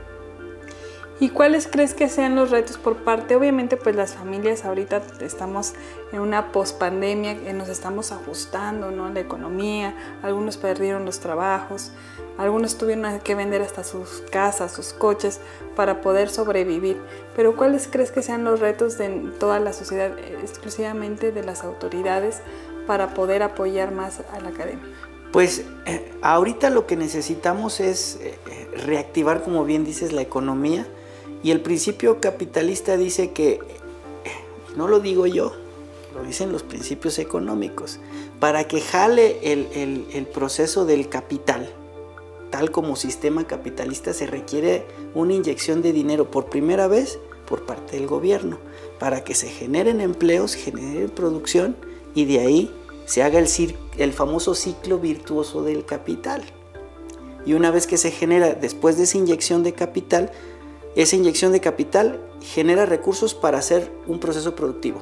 ¿Y 1.21 1.29
cuáles 1.29 1.67
crees 1.67 1.93
que 1.93 2.07
sean 2.07 2.35
los 2.35 2.49
retos 2.49 2.77
por 2.77 2.95
parte? 3.03 3.35
Obviamente, 3.35 3.75
pues 3.75 3.93
las 3.93 4.13
familias 4.13 4.63
ahorita 4.63 5.01
estamos 5.19 5.73
en 6.13 6.21
una 6.21 6.53
pospandemia, 6.53 7.33
nos 7.53 7.67
estamos 7.67 8.13
ajustando, 8.13 8.89
¿no? 8.91 9.09
La 9.09 9.19
economía, 9.19 9.93
algunos 10.23 10.55
perdieron 10.55 11.03
los 11.03 11.19
trabajos, 11.19 11.91
algunos 12.37 12.77
tuvieron 12.77 13.19
que 13.19 13.35
vender 13.35 13.61
hasta 13.61 13.83
sus 13.83 14.23
casas, 14.31 14.71
sus 14.71 14.93
coches 14.93 15.41
para 15.75 15.99
poder 15.99 16.29
sobrevivir. 16.29 16.95
Pero 17.35 17.57
¿cuáles 17.57 17.89
crees 17.91 18.11
que 18.11 18.21
sean 18.21 18.45
los 18.45 18.61
retos 18.61 18.97
de 18.97 19.09
toda 19.41 19.59
la 19.59 19.73
sociedad, 19.73 20.17
exclusivamente 20.41 21.33
de 21.33 21.43
las 21.43 21.65
autoridades, 21.65 22.39
para 22.87 23.13
poder 23.13 23.43
apoyar 23.43 23.91
más 23.91 24.21
a 24.31 24.39
la 24.39 24.49
academia? 24.49 24.85
Pues 25.33 25.65
eh, 25.85 26.13
ahorita 26.21 26.69
lo 26.69 26.87
que 26.87 26.95
necesitamos 26.95 27.81
es 27.81 28.19
eh, 28.21 28.39
reactivar, 28.85 29.43
como 29.43 29.65
bien 29.65 29.83
dices, 29.83 30.13
la 30.13 30.21
economía. 30.21 30.87
Y 31.43 31.51
el 31.51 31.61
principio 31.61 32.19
capitalista 32.19 32.97
dice 32.97 33.31
que, 33.31 33.59
no 34.75 34.87
lo 34.87 34.99
digo 34.99 35.25
yo, 35.25 35.53
lo 36.13 36.23
dicen 36.23 36.51
los 36.51 36.63
principios 36.63 37.19
económicos, 37.19 37.99
para 38.39 38.65
que 38.65 38.81
jale 38.81 39.39
el, 39.53 40.27
proceso 40.33 40.85
del 40.85 41.07
capital, 41.09 41.69
tal 42.49 42.71
como 42.71 42.95
sistema 42.95 43.47
capitalista, 43.47 44.13
se 44.13 44.27
requiere 44.27 44.85
una 45.13 45.33
inyección 45.33 45.81
de 45.81 45.93
dinero 45.93 46.29
por 46.29 46.47
primera 46.47 46.87
vez 46.87 47.19
por 47.47 47.65
parte 47.65 47.97
del 47.97 48.07
gobierno, 48.07 48.59
para 48.99 49.23
que 49.23 49.33
se 49.33 49.49
generen 49.49 50.01
empleos, 50.01 50.55
genere 50.55 51.07
producción 51.07 51.75
y 52.13 52.25
de 52.25 52.39
ahí 52.39 52.71
se 53.05 53.23
haga 53.23 53.39
el 53.39 54.13
famoso 54.13 54.55
ciclo 54.55 54.99
virtuoso 54.99 55.63
del 55.63 55.85
capital. 55.85 56.43
Y 57.45 57.53
una 57.53 57.71
vez 57.71 57.87
que 57.87 57.97
se 57.97 58.11
genera, 58.11 58.53
después 58.53 58.97
de 58.97 59.03
esa 59.03 59.17
inyección 59.17 59.63
de 59.63 59.73
capital, 59.73 60.31
esa 60.95 61.15
inyección 61.15 61.51
de 61.51 61.61
capital 61.61 62.19
genera 62.41 62.85
recursos 62.85 63.33
para 63.33 63.59
hacer 63.59 63.91
un 64.07 64.19
proceso 64.19 64.55
productivo. 64.55 65.01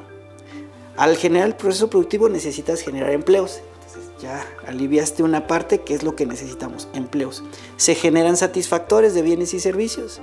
Al 0.98 1.16
generar 1.16 1.48
el 1.48 1.56
proceso 1.56 1.90
productivo 1.90 2.28
necesitas 2.28 2.82
generar 2.82 3.12
empleos. 3.12 3.62
Entonces 3.76 4.12
ya 4.22 4.46
aliviaste 4.68 5.24
una 5.24 5.48
parte 5.48 5.82
que 5.82 5.94
es 5.94 6.04
lo 6.04 6.16
que 6.16 6.26
necesitamos, 6.26 6.88
empleos. 6.94 7.44
Se 7.78 7.96
generan 7.96 8.36
satisfactores 8.36 9.14
de 9.14 9.22
bienes 9.22 9.54
y 9.54 9.60
servicios 9.60 10.22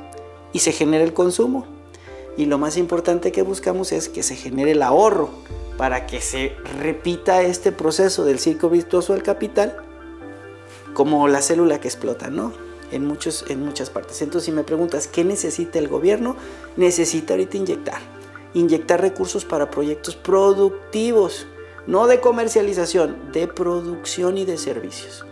y 0.52 0.58
se 0.58 0.72
genera 0.72 1.04
el 1.04 1.14
consumo. 1.14 1.66
Y 2.36 2.46
lo 2.46 2.58
más 2.58 2.76
importante 2.76 3.30
que 3.30 3.42
buscamos 3.42 3.92
es 3.92 4.08
que 4.08 4.24
se 4.24 4.34
genere 4.34 4.72
el 4.72 4.82
ahorro 4.82 5.30
para 5.78 6.06
que 6.06 6.20
se 6.20 6.52
repita 6.80 7.42
este 7.42 7.70
proceso 7.72 8.24
del 8.24 8.40
circo 8.40 8.68
virtuoso 8.68 9.12
del 9.12 9.22
capital 9.22 9.76
como 10.94 11.28
la 11.28 11.42
célula 11.42 11.80
que 11.80 11.88
explota, 11.88 12.30
¿no? 12.30 12.52
En, 12.92 13.06
muchos, 13.06 13.44
en 13.48 13.64
muchas 13.64 13.90
partes. 13.90 14.22
Entonces, 14.22 14.46
si 14.46 14.52
me 14.52 14.62
preguntas, 14.62 15.08
¿qué 15.08 15.24
necesita 15.24 15.78
el 15.78 15.88
gobierno? 15.88 16.36
Necesita 16.76 17.34
ahorita 17.34 17.56
inyectar. 17.56 18.00
Inyectar 18.52 19.00
recursos 19.00 19.44
para 19.44 19.70
proyectos 19.70 20.14
productivos, 20.14 21.46
no 21.86 22.06
de 22.06 22.20
comercialización, 22.20 23.32
de 23.32 23.48
producción 23.48 24.38
y 24.38 24.44
de 24.44 24.58
servicios. 24.58 25.24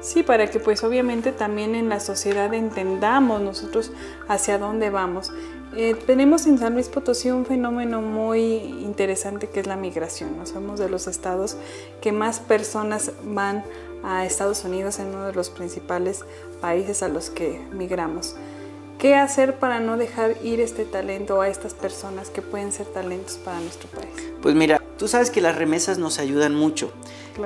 Sí, 0.00 0.22
para 0.22 0.48
que 0.50 0.60
pues 0.60 0.82
obviamente 0.82 1.30
también 1.30 1.74
en 1.74 1.90
la 1.90 2.00
sociedad 2.00 2.52
entendamos 2.54 3.42
nosotros 3.42 3.92
hacia 4.28 4.58
dónde 4.58 4.88
vamos. 4.88 5.30
Eh, 5.76 5.94
tenemos 6.06 6.46
en 6.46 6.58
San 6.58 6.72
Luis 6.72 6.88
Potosí 6.88 7.30
un 7.30 7.44
fenómeno 7.44 8.00
muy 8.00 8.42
interesante 8.82 9.48
que 9.48 9.60
es 9.60 9.66
la 9.66 9.76
migración. 9.76 10.38
¿no? 10.38 10.46
Somos 10.46 10.80
de 10.80 10.88
los 10.88 11.06
estados 11.06 11.58
que 12.00 12.12
más 12.12 12.40
personas 12.40 13.12
van 13.24 13.62
a 14.02 14.24
Estados 14.24 14.64
Unidos 14.64 14.98
en 14.98 15.08
uno 15.08 15.26
de 15.26 15.32
los 15.32 15.50
principales 15.50 16.24
países 16.60 17.02
a 17.02 17.08
los 17.08 17.30
que 17.30 17.60
migramos. 17.72 18.36
¿Qué 18.98 19.14
hacer 19.14 19.58
para 19.58 19.80
no 19.80 19.96
dejar 19.96 20.36
ir 20.44 20.60
este 20.60 20.84
talento 20.84 21.40
a 21.40 21.48
estas 21.48 21.72
personas 21.72 22.28
que 22.28 22.42
pueden 22.42 22.70
ser 22.70 22.86
talentos 22.86 23.38
para 23.38 23.58
nuestro 23.60 23.88
país? 23.88 24.10
Pues 24.42 24.54
mira, 24.54 24.82
tú 24.98 25.08
sabes 25.08 25.30
que 25.30 25.40
las 25.40 25.56
remesas 25.56 25.96
nos 25.96 26.18
ayudan 26.18 26.54
mucho. 26.54 26.92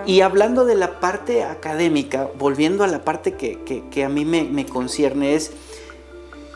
Y 0.06 0.22
hablando 0.22 0.64
de 0.64 0.74
la 0.74 0.98
parte 0.98 1.44
académica, 1.44 2.28
volviendo 2.38 2.82
a 2.82 2.88
la 2.88 3.04
parte 3.04 3.34
que, 3.34 4.04
a 4.04 4.08
mí 4.08 4.24
me, 4.24 4.42
me 4.42 4.66
concierne, 4.66 5.36
es 5.36 5.52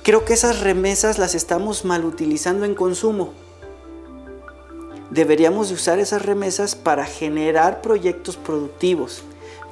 Creo 0.09 0.25
que 0.25 0.33
esas 0.33 0.61
remesas 0.61 1.19
las 1.19 1.35
estamos 1.35 1.85
mal 1.85 2.07
utilizando 2.07 2.65
en 2.65 2.75
consumo. 2.75 3.35
Deberíamos 5.11 5.71
usar 5.71 5.99
esas 5.99 6.23
remesas 6.23 6.75
para 6.75 7.05
generar 7.05 7.83
proyectos 7.83 8.39
productivos, 8.39 9.23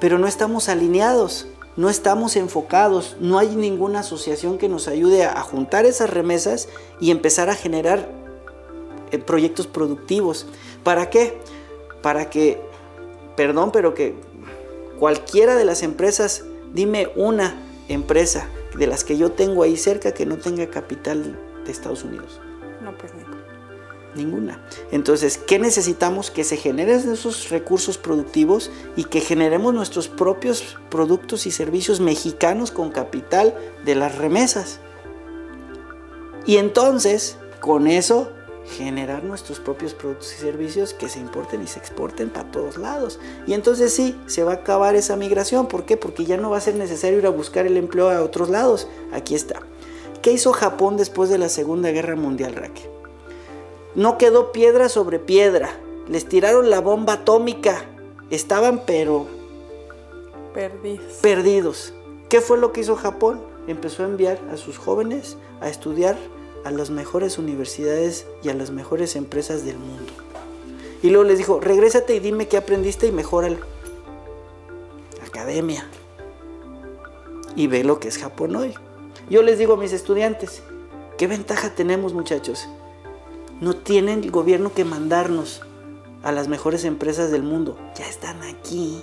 pero 0.01 0.19
no 0.19 0.27
estamos 0.27 0.69
alineados, 0.69 1.47
no 1.77 1.91
estamos 1.91 2.37
enfocados, 2.37 3.17
no 3.21 3.39
hay 3.39 3.55
ninguna 3.55 4.01
asociación 4.01 4.59
que 4.59 4.69
nos 4.69 4.89
ayude 4.89 5.25
a 5.25 5.41
juntar 5.43 5.85
esas 5.85 6.11
remesas 6.11 6.69
y 7.01 7.11
empezar 7.11 7.51
a 7.51 7.55
generar 7.55 8.11
eh, 9.11 9.19
proyectos 9.19 9.67
productivos. 9.67 10.47
¿Para 10.83 11.11
qué? 11.11 11.39
Para 12.03 12.31
que, 12.31 12.61
perdón, 13.37 13.73
pero 13.73 13.95
que 13.95 14.15
cualquiera 14.99 15.55
de 15.55 15.65
las 15.65 15.83
empresas, 15.83 16.45
dime 16.73 17.11
una 17.17 17.63
empresa 17.89 18.49
de 18.77 18.87
las 18.87 19.05
que 19.05 19.17
yo 19.17 19.33
tengo 19.33 19.63
ahí 19.63 19.77
cerca 19.77 20.13
que 20.13 20.27
no 20.27 20.37
tenga 20.37 20.67
capital 20.69 21.39
de 21.65 21.73
Estados 21.73 22.05
Unidos? 22.05 22.41
Ninguna. 24.17 24.61
Entonces, 24.91 25.39
¿qué 25.39 25.59
necesitamos? 25.59 26.31
Que 26.31 26.43
se 26.43 26.57
generen 26.57 27.13
esos 27.13 27.51
recursos 27.51 27.99
productivos 27.99 28.71
y 28.97 29.05
que 29.05 29.21
generemos 29.21 29.75
nuestros 29.75 30.09
propios 30.09 30.77
productos 30.91 31.47
y 31.47 31.51
servicios 31.51 32.01
mexicanos 32.01 32.71
con 32.71 32.91
capital 32.91 33.55
de 33.85 33.95
las 33.95 34.17
remesas. 34.17 34.81
Y 36.47 36.57
entonces, 36.57 37.37
con 37.61 37.89
eso, 37.89 38.33
generar 38.67 39.23
nuestros 39.23 39.61
propios 39.61 39.95
productos 39.95 40.33
y 40.35 40.39
servicios 40.39 40.95
que 40.95 41.09
se 41.09 41.21
importen 41.21 41.63
y 41.63 41.67
se 41.67 41.79
exporten 41.79 42.31
para 42.31 42.51
todos 42.51 42.79
lados. 42.79 43.21
Y 43.47 43.53
entonces 43.53 43.93
sí, 43.93 44.19
se 44.27 44.45
va 44.45 44.53
a 44.53 44.57
acabar 44.57 44.95
esa 44.97 45.17
migración. 45.17 45.69
¿Por 45.69 45.85
qué? 45.85 45.97
Porque 45.97 46.25
ya 46.25 46.37
no 46.37 46.51
va 46.51 46.59
a 46.59 46.63
ser 46.63 46.75
necesario 46.75 47.19
ir 47.19 47.27
a 47.27 47.31
buscar 47.31 47.67
el 47.67 47.77
empleo 47.77 48.11
a 48.11 48.23
otros 48.23 48.49
lados. 48.49 48.89
Aquí 49.13 49.35
está. 49.35 49.61
¿Qué 50.23 50.33
hizo 50.33 50.53
Japón 50.53 50.97
después 50.97 51.31
de 51.31 51.39
la 51.39 51.49
Segunda 51.49 51.91
Guerra 51.91 52.17
Mundial, 52.17 52.55
Raquel? 52.55 52.96
No 53.97 54.19
quedó 54.19 54.53
piedra 54.53 54.91
sobre 54.91 55.19
piedra. 55.19 55.71
Les 56.07 56.29
tiraron 56.29 56.69
la 56.69 56.81
bomba 56.81 57.15
atómica. 57.15 57.83
Estaban 58.29 58.83
pero... 58.87 59.27
Perdidos. 60.53 61.15
Perdidos. 61.23 61.95
¿Qué 62.29 62.43
fue 62.43 62.59
lo 62.59 62.73
que 62.73 62.83
hizo 62.83 62.95
Japón? 62.95 63.41
Empezó 63.67 64.03
a 64.03 64.07
enviar 64.07 64.39
a 64.53 64.59
sus 64.59 64.77
jóvenes 64.77 65.39
a 65.63 65.71
estudiar 65.71 66.17
a 66.65 66.71
las 66.71 66.91
mejores 66.91 67.39
universidades 67.39 68.27
y 68.43 68.51
a 68.51 68.55
las 68.55 68.71
mejores 68.71 69.17
empresas 69.17 69.65
del 69.65 69.79
mundo. 69.79 70.13
Y 71.03 71.09
luego 71.09 71.25
les 71.25 71.39
dijo, 71.39 71.59
regrésate 71.61 72.15
y 72.15 72.21
dime 72.21 72.49
qué 72.49 72.59
aprendiste 72.59 73.07
y 73.07 73.13
mejóralo. 73.13 73.59
Academia. 75.27 75.89
Y 77.55 77.67
ve 77.67 77.83
lo 77.83 77.99
que 77.99 78.09
es 78.09 78.19
Japón 78.19 78.57
hoy. 78.57 78.75
Yo 79.31 79.41
les 79.43 79.59
digo 79.59 79.75
a 79.75 79.77
mis 79.79 79.93
estudiantes, 79.93 80.63
¿qué 81.17 81.27
ventaja 81.27 81.75
tenemos 81.75 82.13
muchachos? 82.13 82.69
No 83.61 83.75
tienen 83.75 84.23
el 84.23 84.31
gobierno 84.31 84.73
que 84.73 84.85
mandarnos 84.85 85.63
a 86.23 86.33
las 86.33 86.49
mejores 86.49 86.85
empresas 86.85 87.31
del 87.31 87.43
mundo. 87.43 87.79
Ya 87.97 88.07
están 88.07 88.43
aquí. 88.43 89.03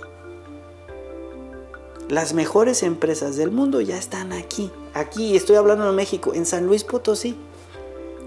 Las 2.08 2.34
mejores 2.34 2.82
empresas 2.82 3.36
del 3.36 3.50
mundo 3.50 3.80
ya 3.80 3.96
están 3.96 4.32
aquí. 4.32 4.70
Aquí, 4.92 5.34
estoy 5.34 5.56
hablando 5.56 5.86
de 5.86 5.92
México, 5.92 6.34
en 6.34 6.46
San 6.46 6.66
Luis 6.66 6.84
Potosí. 6.84 7.36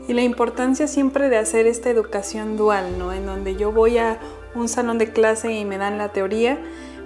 Y 0.07 0.13
la 0.13 0.24
importancia 0.24 0.88
siempre 0.88 1.29
de 1.29 1.38
hacer 1.38 1.67
esta 1.67 1.89
educación 1.89 2.57
dual, 2.57 2.98
¿no? 2.98 3.13
En 3.13 3.25
donde 3.25 3.55
yo 3.55 3.72
voy 3.72 3.98
a 3.98 4.19
un 4.55 4.67
salón 4.67 4.98
de 4.98 5.12
clase 5.12 5.51
y 5.53 5.63
me 5.63 5.77
dan 5.77 5.98
la 5.98 6.12
teoría, 6.12 6.60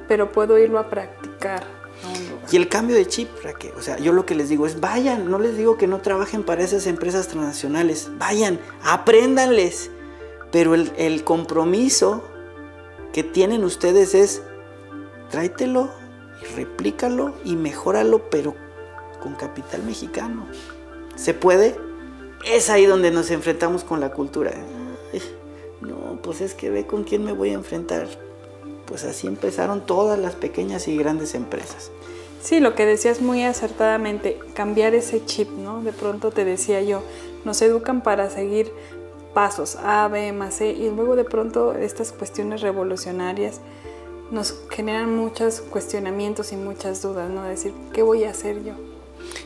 pero 0.07 0.31
puedo 0.31 0.57
irlo 0.57 0.79
a 0.79 0.89
practicar. 0.89 1.80
Y 2.51 2.57
el 2.57 2.67
cambio 2.67 2.97
de 2.97 3.07
chip, 3.07 3.29
Raquel, 3.43 3.71
o 3.77 3.81
sea, 3.81 3.97
yo 3.97 4.11
lo 4.11 4.25
que 4.25 4.35
les 4.35 4.49
digo 4.49 4.65
es, 4.65 4.81
vayan, 4.81 5.31
no 5.31 5.39
les 5.39 5.55
digo 5.55 5.77
que 5.77 5.87
no 5.87 6.01
trabajen 6.01 6.43
para 6.43 6.61
esas 6.61 6.85
empresas 6.85 7.29
transnacionales, 7.29 8.09
vayan, 8.17 8.59
apréndanles, 8.83 9.89
pero 10.51 10.75
el, 10.75 11.23
compromiso 11.23 12.25
que 13.13 13.23
tienen 13.23 13.63
ustedes 13.63 14.13
es 14.13 14.41
tráetelo 15.29 15.91
y 16.41 16.55
replícalo 16.55 17.33
y 17.45 17.55
mejóralo, 17.55 18.29
pero 18.29 18.53
con 19.21 19.35
capital 19.35 19.83
mexicano. 19.83 20.45
¿Se 21.15 21.33
puede? 21.33 21.77
Es 22.45 22.69
ahí 22.69 22.85
donde 22.85 23.11
nos 23.11 23.31
enfrentamos 23.31 23.85
con 23.85 24.01
la 24.01 24.11
cultura. 24.11 24.51
no, 25.79 26.21
pues 26.21 26.41
es 26.41 26.53
que 26.53 26.69
ve 26.69 26.85
con 26.85 27.05
quién 27.05 27.23
me 27.23 27.31
voy 27.31 27.51
a 27.51 27.53
enfrentar. 27.53 28.09
Pues 28.87 29.05
así 29.05 29.27
empezaron 29.27 29.85
todas 29.85 30.19
las 30.19 30.35
pequeñas 30.35 30.89
y 30.89 30.97
grandes 30.97 31.33
empresas. 31.33 31.91
Sí, 32.41 32.59
lo 32.59 32.73
que 32.73 32.85
decías 32.85 33.21
muy 33.21 33.43
acertadamente, 33.43 34.39
cambiar 34.55 34.95
ese 34.95 35.23
chip, 35.25 35.49
¿no? 35.51 35.83
De 35.83 35.93
pronto 35.93 36.31
te 36.31 36.43
decía 36.43 36.81
yo, 36.81 37.03
nos 37.45 37.61
educan 37.61 38.01
para 38.01 38.29
seguir 38.29 38.71
pasos 39.33 39.77
A, 39.77 40.07
B, 40.07 40.33
más 40.33 40.55
C, 40.55 40.71
y 40.71 40.89
luego 40.89 41.15
de 41.15 41.23
pronto 41.23 41.73
estas 41.73 42.11
cuestiones 42.11 42.61
revolucionarias 42.61 43.61
nos 44.31 44.55
generan 44.69 45.15
muchos 45.15 45.61
cuestionamientos 45.61 46.51
y 46.51 46.55
muchas 46.55 47.01
dudas, 47.01 47.29
¿no? 47.29 47.43
decir, 47.43 47.73
¿qué 47.93 48.01
voy 48.01 48.23
a 48.23 48.31
hacer 48.31 48.63
yo? 48.63 48.73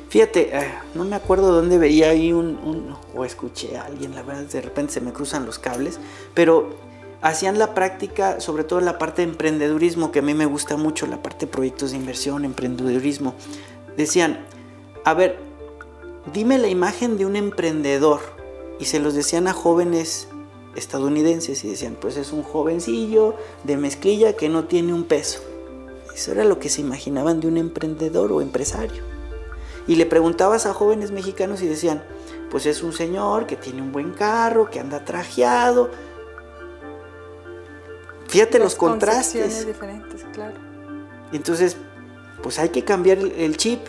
Fíjate, 0.09 0.57
eh, 0.57 0.71
no 0.93 1.03
me 1.03 1.15
acuerdo 1.15 1.51
dónde 1.51 1.77
veía 1.77 2.11
ahí 2.11 2.31
un, 2.31 2.95
o 3.13 3.25
escuché 3.25 3.77
a 3.77 3.85
alguien, 3.85 4.15
la 4.15 4.23
verdad, 4.23 4.43
de 4.43 4.61
repente 4.61 4.93
se 4.93 5.01
me 5.01 5.11
cruzan 5.11 5.45
los 5.45 5.59
cables, 5.59 5.99
pero 6.33 6.69
hacían 7.25 7.57
la 7.57 7.73
práctica, 7.73 8.39
sobre 8.39 8.63
todo 8.63 8.81
la 8.81 8.99
parte 8.99 9.23
de 9.23 9.31
emprendedurismo, 9.31 10.11
que 10.11 10.19
a 10.19 10.21
mí 10.21 10.35
me 10.35 10.45
gusta 10.45 10.77
mucho, 10.77 11.07
la 11.07 11.23
parte 11.23 11.47
de 11.47 11.51
proyectos 11.51 11.89
de 11.89 11.97
inversión, 11.97 12.45
emprendedurismo. 12.45 13.33
Decían, 13.97 14.45
a 15.03 15.15
ver, 15.15 15.39
dime 16.31 16.59
la 16.59 16.67
imagen 16.67 17.17
de 17.17 17.25
un 17.25 17.35
emprendedor. 17.35 18.19
Y 18.79 18.85
se 18.85 18.99
los 18.99 19.15
decían 19.15 19.47
a 19.47 19.53
jóvenes 19.53 20.27
estadounidenses 20.75 21.63
y 21.63 21.69
decían, 21.69 21.97
pues 21.99 22.15
es 22.17 22.31
un 22.31 22.43
jovencillo 22.43 23.33
de 23.63 23.75
mezclilla 23.77 24.33
que 24.33 24.47
no 24.47 24.65
tiene 24.65 24.93
un 24.93 25.05
peso. 25.05 25.39
Eso 26.13 26.31
era 26.31 26.43
lo 26.43 26.59
que 26.59 26.69
se 26.69 26.81
imaginaban 26.81 27.39
de 27.39 27.47
un 27.47 27.57
emprendedor 27.57 28.31
o 28.33 28.41
empresario. 28.41 29.01
Y 29.87 29.95
le 29.95 30.05
preguntabas 30.05 30.67
a 30.67 30.75
jóvenes 30.75 31.09
mexicanos 31.09 31.63
y 31.63 31.67
decían, 31.67 32.03
pues 32.51 32.67
es 32.67 32.83
un 32.83 32.93
señor 32.93 33.47
que 33.47 33.55
tiene 33.55 33.81
un 33.81 33.91
buen 33.91 34.11
carro, 34.11 34.69
que 34.69 34.79
anda 34.79 35.03
trajeado. 35.03 35.89
Fíjate 38.35 38.59
los 38.59 38.75
contrastes. 38.75 39.65
diferentes, 39.65 40.25
claro. 40.33 40.55
Entonces, 41.31 41.77
pues 42.43 42.59
hay 42.59 42.69
que 42.69 42.83
cambiar 42.83 43.17
el 43.17 43.57
chip. 43.57 43.79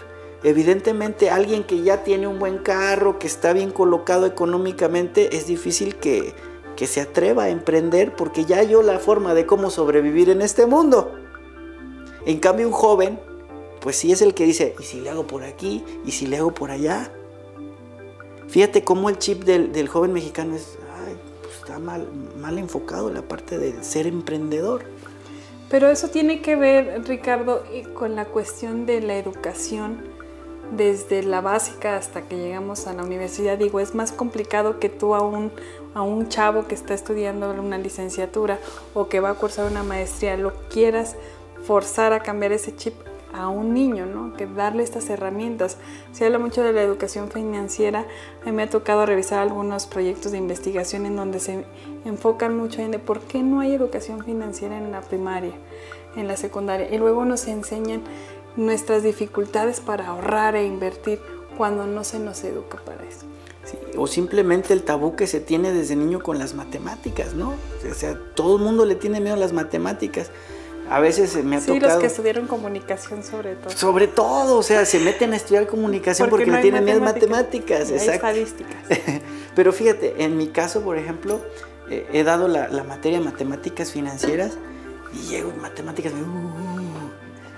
Evidentemente 0.45 1.31
alguien 1.31 1.65
que 1.65 1.83
ya 1.83 2.05
tiene 2.05 2.29
un 2.29 2.38
buen 2.38 2.59
carro, 2.59 3.19
que 3.19 3.26
está 3.26 3.53
bien 3.53 3.73
colocado 3.73 4.25
económicamente, 4.26 5.37
es 5.37 5.49
difícil 5.49 5.97
que, 5.97 6.33
que 6.76 6.87
se 6.87 7.00
atreva 7.00 7.45
a 7.45 7.49
emprender 7.49 8.15
porque 8.15 8.45
ya 8.45 8.59
halló 8.59 8.83
la 8.83 9.00
forma 9.00 9.35
de 9.35 9.47
cómo 9.47 9.71
sobrevivir 9.71 10.31
en 10.31 10.43
este 10.43 10.67
mundo. 10.67 11.12
En 12.25 12.38
cambio, 12.38 12.69
un 12.69 12.73
joven, 12.73 13.19
pues 13.81 13.97
sí 13.97 14.12
es 14.12 14.23
el 14.23 14.35
que 14.35 14.45
dice, 14.45 14.76
¿y 14.79 14.85
si 14.85 15.00
le 15.00 15.11
hago 15.11 15.26
por 15.26 15.43
aquí? 15.43 15.85
¿Y 16.05 16.12
si 16.12 16.26
le 16.26 16.37
hago 16.37 16.55
por 16.55 16.71
allá? 16.71 17.11
Fíjate 18.49 18.85
cómo 18.85 19.09
el 19.09 19.19
chip 19.19 19.43
del, 19.43 19.88
joven 19.88 20.12
mexicano 20.12 20.55
es, 20.55 20.79
está 21.66 21.80
mal, 21.80 22.06
mal 22.38 22.58
enfocado 22.58 23.11
la 23.11 23.23
parte 23.23 23.58
de 23.58 23.82
ser 23.82 24.06
emprendedor. 24.06 24.85
Pero 25.68 25.88
eso 25.88 26.08
tiene 26.08 26.40
que 26.40 26.54
ver, 26.54 27.02
Ricardo, 27.08 27.64
con 27.94 28.14
la 28.14 28.25
cuestión 28.26 28.87
de 28.87 29.00
la 29.00 29.16
educación 29.16 29.99
desde 30.70 31.25
la 31.25 31.40
básica 31.40 31.96
hasta 31.96 32.23
que 32.23 32.37
llegamos 32.37 32.87
a 32.87 32.92
la 32.92 33.02
universidad. 33.02 33.58
Digo, 33.58 33.80
es 33.80 33.96
más 33.96 34.12
complicado 34.12 34.78
que 34.78 34.88
tú 34.88 35.16
a 35.16 35.23
un, 35.23 35.50
a 35.94 36.02
un 36.02 36.28
chavo 36.28 36.68
que 36.68 36.76
está 36.76 36.94
estudiando 36.94 37.50
una 37.50 37.78
licenciatura 37.78 38.61
o 38.94 39.08
que 39.08 39.18
va 39.18 39.30
a 39.30 39.35
cursar 39.35 39.68
una 39.68 39.82
maestría 39.82 40.37
lo 40.37 40.52
quieras 40.68 41.16
forzar 41.64 42.12
a 42.12 42.20
cambiar 42.20 42.52
ese 42.52 42.76
chip 42.76 42.94
a 43.37 43.49
un 43.49 43.75
niño, 43.75 44.07
¿no? 44.07 44.35
Que 44.35 44.47
darle 44.47 44.83
estas 44.83 45.09
herramientas. 45.11 45.76
Se 46.12 46.25
habla 46.25 46.38
mucho 46.38 46.62
de 46.62 46.73
la 46.73 46.83
educación 46.83 47.31
financiera. 47.31 48.07
A 48.43 48.47
mí 48.47 48.52
me 48.52 48.62
ha 48.62 48.71
tocado 48.71 49.04
revisar 49.04 49.41
algunos 49.41 49.87
proyectos 49.87 50.32
de 50.32 50.39
investigación 50.39 51.06
en 51.06 51.17
donde 51.17 51.39
se 51.41 51.65
enfocan 52.04 52.56
mucho 52.56 52.80
en 52.80 52.91
de 52.91 52.99
por 52.99 53.21
qué 53.21 53.43
no 53.43 53.60
hay 53.60 53.75
educación 53.75 54.25
financiera 54.25 54.78
en 54.78 54.91
la 54.91 55.02
primaria, 55.02 55.52
en 56.17 56.26
la 56.26 56.37
secundaria. 56.37 56.93
Y 56.93 56.99
luego 56.99 57.25
nos 57.25 57.47
enseñan 57.47 58.02
nuestras 58.56 59.02
dificultades 59.02 59.80
para 59.80 60.08
ahorrar 60.08 60.56
e 60.56 60.65
invertir 60.65 61.21
cuando 61.56 61.87
no 61.87 62.04
se 62.04 62.19
nos 62.19 62.43
educa 62.45 62.78
para 62.84 63.04
eso. 63.04 63.26
o 63.97 64.06
simplemente 64.06 64.73
el 64.73 64.84
tabú 64.84 65.17
que 65.17 65.26
se 65.26 65.41
tiene 65.41 65.73
desde 65.73 65.97
niño 65.97 66.23
con 66.23 66.39
las 66.39 66.54
matemáticas, 66.54 67.34
¿no? 67.34 67.54
O 67.91 67.95
sea, 67.95 68.17
todo 68.34 68.56
el 68.56 68.63
mundo 68.63 68.84
le 68.84 68.95
tiene 68.95 69.21
miedo 69.21 69.34
a 69.34 69.39
las 69.39 69.52
matemáticas. 69.52 70.30
A 70.88 71.00
veces 71.00 71.42
me 71.44 71.56
ha 71.56 71.60
tocado... 71.60 71.75
Sí, 71.75 71.80
los 71.80 71.99
que 71.99 72.06
estudiaron 72.06 72.46
comunicación 72.46 73.22
sobre 73.25 73.56
todo. 73.56 73.76
Sobre 73.76 74.06
todo, 74.06 74.58
o 74.58 74.62
sea, 74.62 74.84
se 74.84 75.00
meten 75.00 75.32
a 75.32 75.36
estudiar 75.36 75.66
comunicación 75.66 76.30
porque, 76.30 76.46
le 76.46 76.62
tienen 76.62 76.84
miedo 76.84 77.00
matemáticas. 77.00 77.90
Exacto. 77.90 78.12
estadísticas. 78.12 78.76
Pero 79.54 79.72
fíjate, 79.72 80.22
en 80.22 80.36
mi 80.36 80.49
caso, 80.49 80.82
por 80.82 80.96
ejemplo, 80.96 81.40
eh, 81.90 82.06
he 82.12 82.22
dado 82.22 82.49
la, 82.49 82.68
materia 82.84 83.20
matemáticas 83.20 83.90
financieras 83.90 84.58
y 85.12 85.28
llego 85.28 85.50
en 85.50 85.60
matemáticas... 85.60 86.12
Uh, 86.12 86.86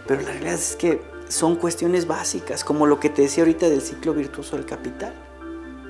pero 0.06 0.22
la 0.22 0.30
realidad 0.30 0.54
es 0.54 0.74
que 0.74 1.02
son 1.28 1.56
cuestiones 1.56 2.06
básicas, 2.06 2.64
como 2.64 2.86
lo 2.86 2.98
que 2.98 3.10
te 3.10 3.22
decía 3.22 3.42
ahorita 3.42 3.68
del 3.68 3.82
ciclo 3.82 4.14
virtuoso 4.14 4.56
del 4.56 4.64
capital. 4.64 5.12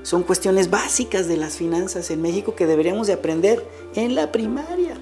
Son 0.03 0.25
cuestiones 0.25 0.71
básicas 0.71 1.29
de 1.29 1.37
las 1.37 1.57
finanzas 1.57 2.11
en 2.11 2.21
México 2.21 2.57
que 2.57 2.67
deberíamos 2.67 3.07
de 3.07 3.13
aprender 3.13 3.65
en 3.95 4.17
la 4.17 4.33
primaria. 4.33 4.98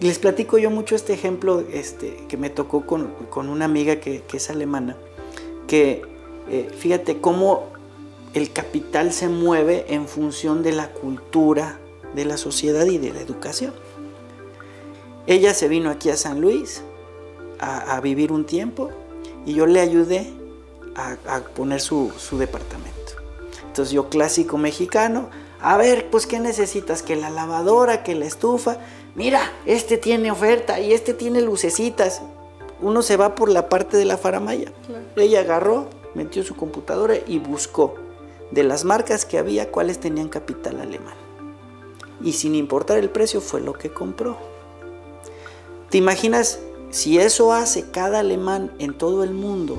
Les 0.00 0.18
platico 0.18 0.58
yo 0.58 0.70
mucho 0.70 0.94
este 0.94 1.14
ejemplo 1.14 1.64
este, 1.72 2.16
que 2.28 2.36
me 2.36 2.50
tocó 2.50 2.86
con, 2.86 3.08
una 3.48 3.64
amiga 3.64 3.96
que, 3.96 4.22
es 4.32 4.50
alemana, 4.50 4.96
que 5.66 6.02
eh, 6.50 6.68
fíjate 6.76 7.20
cómo 7.20 7.68
el 8.34 8.52
capital 8.52 9.12
se 9.12 9.28
mueve 9.28 9.86
en 9.88 10.06
función 10.06 10.62
de 10.62 10.72
la 10.72 10.92
cultura 10.92 11.78
de 12.14 12.24
la 12.26 12.36
sociedad 12.36 12.84
y 12.86 12.98
de 12.98 13.12
la 13.12 13.20
educación. 13.20 13.72
Ella 15.26 15.54
se 15.54 15.68
vino 15.68 15.90
aquí 15.90 16.10
a 16.10 16.16
San 16.16 16.40
Luis, 16.40 16.82
a, 17.58 17.98
vivir 18.00 18.32
un 18.32 18.44
tiempo 18.44 18.90
y 19.46 19.54
yo 19.54 19.66
le 19.66 19.80
ayudé 19.80 20.30
a, 20.94 21.40
poner 21.54 21.80
su, 21.80 22.12
departamento. 22.32 22.92
Entonces 23.66 23.92
yo 23.92 24.08
clásico 24.08 24.58
mexicano, 24.58 25.30
a 25.60 25.76
ver, 25.76 26.10
pues 26.10 26.26
¿qué 26.26 26.38
necesitas? 26.38 27.02
Que 27.02 27.16
la 27.16 27.30
lavadora, 27.30 28.02
que 28.02 28.14
la 28.14 28.26
estufa. 28.26 28.78
Mira, 29.16 29.50
este 29.64 29.96
tiene 29.96 30.30
oferta 30.30 30.78
y 30.78 30.92
este 30.92 31.14
tiene 31.14 31.40
lucecitas. 31.40 32.20
Uno 32.82 33.00
se 33.00 33.16
va 33.16 33.34
por 33.34 33.48
la 33.48 33.70
parte 33.70 33.96
de 33.96 34.04
la 34.04 34.18
faramaya. 34.18 34.70
Ella 35.16 35.40
agarró, 35.40 35.88
metió 36.14 36.44
su 36.44 36.54
computadora 36.54 37.14
y 37.26 37.38
buscó 37.38 37.94
de 38.50 38.62
las 38.62 38.84
marcas 38.84 39.24
que 39.24 39.38
había 39.38 39.70
cuáles 39.70 40.00
tenían 40.00 40.28
capital 40.28 40.80
alemán. 40.80 41.14
Y 42.20 42.34
sin 42.34 42.54
importar 42.54 42.98
el 42.98 43.08
precio 43.08 43.40
fue 43.40 43.62
lo 43.62 43.72
que 43.72 43.90
compró. 43.90 44.36
¿Te 45.88 45.96
imaginas 45.96 46.58
si 46.90 47.18
eso 47.18 47.54
hace 47.54 47.90
cada 47.90 48.20
alemán 48.20 48.70
en 48.78 48.98
todo 48.98 49.24
el 49.24 49.30
mundo, 49.30 49.78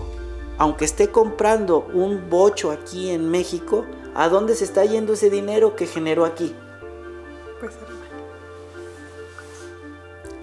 aunque 0.57 0.85
esté 0.85 1.11
comprando 1.11 1.85
un 1.93 2.27
bocho 2.31 2.71
aquí 2.71 3.11
en 3.11 3.29
México, 3.29 3.85
¿a 4.15 4.29
dónde 4.29 4.55
se 4.55 4.63
está 4.63 4.83
yendo 4.83 5.13
ese 5.13 5.29
dinero 5.29 5.75
que 5.75 5.85
generó 5.85 6.25
aquí? 6.25 6.55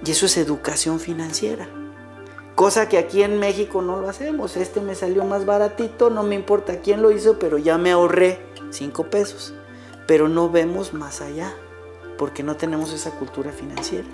Y 0.05 0.11
eso 0.11 0.27
es 0.27 0.37
educación 0.37 1.01
financiera. 1.01 1.69
Cosa 2.55 2.89
que 2.89 2.99
aquí 2.99 3.23
en 3.23 3.41
México 3.41 3.83
no 3.83 4.01
lo 4.01 4.09
hacemos. 4.09 4.57
Este 4.57 4.81
me 4.81 4.95
salió 4.95 5.25
más 5.25 5.45
baratito, 5.45 6.11
no 6.11 6.23
me 6.23 6.35
importa 6.35 6.81
quién 6.81 7.03
lo 7.03 7.11
hizo, 7.11 7.39
pero 7.39 7.59
ya 7.59 7.79
me 7.79 7.91
ahorré 7.91 8.39
5 8.71 9.05
pesos. 9.11 9.55
Pero 10.07 10.29
no 10.29 10.51
vemos 10.51 10.95
más 10.95 11.21
allá, 11.21 11.55
porque 12.19 12.43
no 12.43 12.57
tenemos 12.57 12.93
esa 12.93 13.11
cultura 13.13 13.51
financiera. 13.51 14.07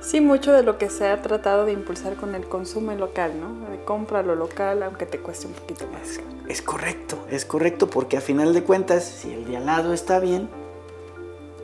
Sí, 0.00 0.20
mucho 0.20 0.52
de 0.52 0.62
lo 0.62 0.78
que 0.78 0.90
se 0.90 1.08
ha 1.08 1.22
tratado 1.22 1.64
de 1.64 1.72
impulsar 1.72 2.16
con 2.16 2.34
el 2.34 2.46
consumo 2.46 2.92
local, 2.92 3.32
¿no? 3.40 3.70
De 3.70 3.82
compra 3.84 4.22
lo 4.22 4.34
local, 4.34 4.82
aunque 4.82 5.06
te 5.06 5.18
cueste 5.18 5.46
un 5.46 5.54
poquito 5.54 5.86
más. 5.86 6.20
Es 6.48 6.62
correcto, 6.62 7.18
es 7.30 7.44
correcto, 7.44 7.88
porque 7.88 8.16
a 8.16 8.20
final 8.20 8.52
de 8.52 8.62
cuentas, 8.62 9.04
si 9.04 9.32
el 9.32 9.46
de 9.46 9.56
al 9.56 9.66
lado 9.66 9.92
está 9.92 10.20
bien. 10.20 10.48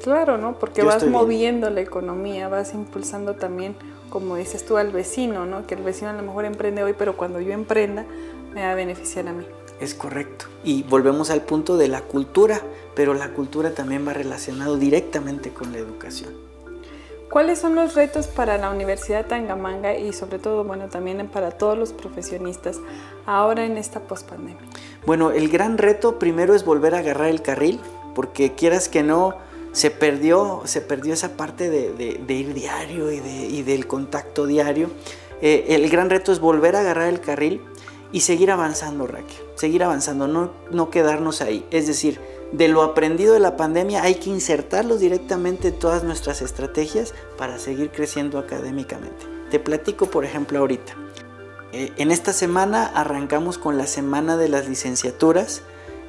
Claro, 0.02 0.36
¿no? 0.36 0.58
Porque 0.58 0.82
vas 0.82 1.06
moviendo 1.06 1.70
la 1.70 1.80
economía, 1.80 2.48
vas 2.48 2.74
impulsando 2.74 3.34
también, 3.34 3.76
como 4.10 4.36
dices 4.36 4.66
tú, 4.66 4.76
al 4.76 4.90
vecino, 4.90 5.46
¿no? 5.46 5.66
Que 5.66 5.74
el 5.74 5.82
vecino 5.82 6.10
a 6.10 6.12
lo 6.14 6.22
mejor 6.22 6.44
emprende 6.44 6.82
hoy, 6.82 6.94
pero 6.98 7.16
cuando 7.16 7.40
yo 7.40 7.52
emprenda, 7.52 8.04
me 8.52 8.62
va 8.62 8.72
a 8.72 8.74
beneficiar 8.74 9.28
a 9.28 9.32
mí. 9.32 9.46
Es 9.80 9.94
correcto. 9.94 10.46
Y 10.64 10.82
volvemos 10.82 11.30
al 11.30 11.42
punto 11.42 11.76
de 11.76 11.88
la 11.88 12.02
cultura, 12.02 12.60
pero 12.94 13.14
la 13.14 13.30
cultura 13.30 13.72
también 13.72 14.06
va 14.06 14.12
relacionado 14.12 14.76
directamente 14.76 15.50
con 15.50 15.72
la 15.72 15.78
educación. 15.78 16.32
¿Cuáles 17.30 17.60
son 17.60 17.74
los 17.74 17.94
retos 17.94 18.26
para 18.26 18.58
la 18.58 18.68
Universidad 18.70 19.24
Tangamanga 19.24 19.96
y 19.96 20.12
sobre 20.12 20.38
todo, 20.38 20.64
bueno, 20.64 20.88
también 20.88 21.26
para 21.28 21.52
todos 21.52 21.78
los 21.78 21.94
profesionistas 21.94 22.78
ahora 23.24 23.64
en 23.64 23.78
esta 23.78 24.00
pospandemia? 24.00 24.60
Bueno, 25.06 25.30
el 25.30 25.48
gran 25.48 25.78
reto 25.78 26.18
primero 26.18 26.54
es 26.54 26.64
volver 26.64 26.94
a 26.94 26.98
agarrar 26.98 27.28
el 27.28 27.40
carril, 27.40 27.80
porque 28.14 28.52
quieras 28.52 28.90
que 28.90 29.02
no, 29.02 29.36
se 29.72 29.90
perdió, 29.90 30.62
se 30.64 30.80
perdió 30.80 31.14
esa 31.14 31.36
parte 31.36 31.70
de, 31.70 32.34
ir 32.34 32.54
diario 32.54 33.10
y, 33.10 33.62
del 33.62 33.86
contacto 33.86 34.46
diario. 34.46 34.90
Eh, 35.40 35.66
el 35.70 35.88
gran 35.90 36.10
reto 36.10 36.30
es 36.30 36.38
volver 36.38 36.76
a 36.76 36.80
agarrar 36.80 37.08
el 37.08 37.20
carril 37.20 37.62
y 38.12 38.20
seguir 38.20 38.50
avanzando, 38.50 39.06
Raquel, 39.06 39.36
seguir 39.56 39.82
avanzando, 39.82 40.28
no, 40.28 40.52
no 40.70 40.90
quedarnos 40.90 41.40
ahí. 41.40 41.66
Es 41.70 41.86
decir, 41.86 42.20
de 42.52 42.68
lo 42.68 42.82
aprendido 42.82 43.32
de 43.32 43.40
la 43.40 43.56
pandemia 43.56 44.02
hay 44.02 44.16
que 44.16 44.28
insertarlos 44.28 45.00
directamente 45.00 45.68
en 45.68 45.78
todas 45.78 46.04
nuestras 46.04 46.42
estrategias 46.42 47.14
para 47.38 47.58
seguir 47.58 47.90
creciendo 47.90 48.38
académicamente. 48.38 49.26
Te 49.50 49.58
platico, 49.58 50.06
por 50.06 50.24
ejemplo, 50.26 50.58
ahorita. 50.58 50.94
Eh, 51.72 51.90
en 51.96 52.10
esta 52.10 52.34
semana 52.34 52.86
arrancamos 52.94 53.56
con 53.56 53.78
la 53.78 53.86
semana 53.86 54.36
de 54.36 54.50
las 54.50 54.68
licenciaturas 54.68 55.62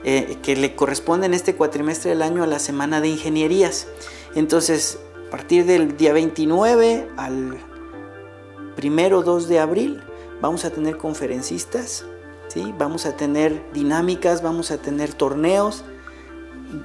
eh, 0.03 0.37
que 0.43 0.55
le 0.55 0.75
corresponde 0.75 1.25
en 1.25 1.33
este 1.33 1.55
cuatrimestre 1.55 2.09
del 2.09 2.21
año 2.21 2.43
a 2.43 2.47
la 2.47 2.59
semana 2.59 3.01
de 3.01 3.09
ingenierías. 3.09 3.87
Entonces, 4.35 4.99
a 5.27 5.31
partir 5.31 5.65
del 5.65 5.97
día 5.97 6.13
29 6.13 7.09
al 7.17 7.57
primero 8.75 9.23
2 9.23 9.47
de 9.47 9.59
abril, 9.59 10.03
vamos 10.41 10.65
a 10.65 10.71
tener 10.71 10.97
conferencistas, 10.97 12.05
¿sí? 12.49 12.73
vamos 12.77 13.05
a 13.05 13.15
tener 13.15 13.63
dinámicas, 13.73 14.41
vamos 14.41 14.71
a 14.71 14.77
tener 14.77 15.13
torneos 15.13 15.85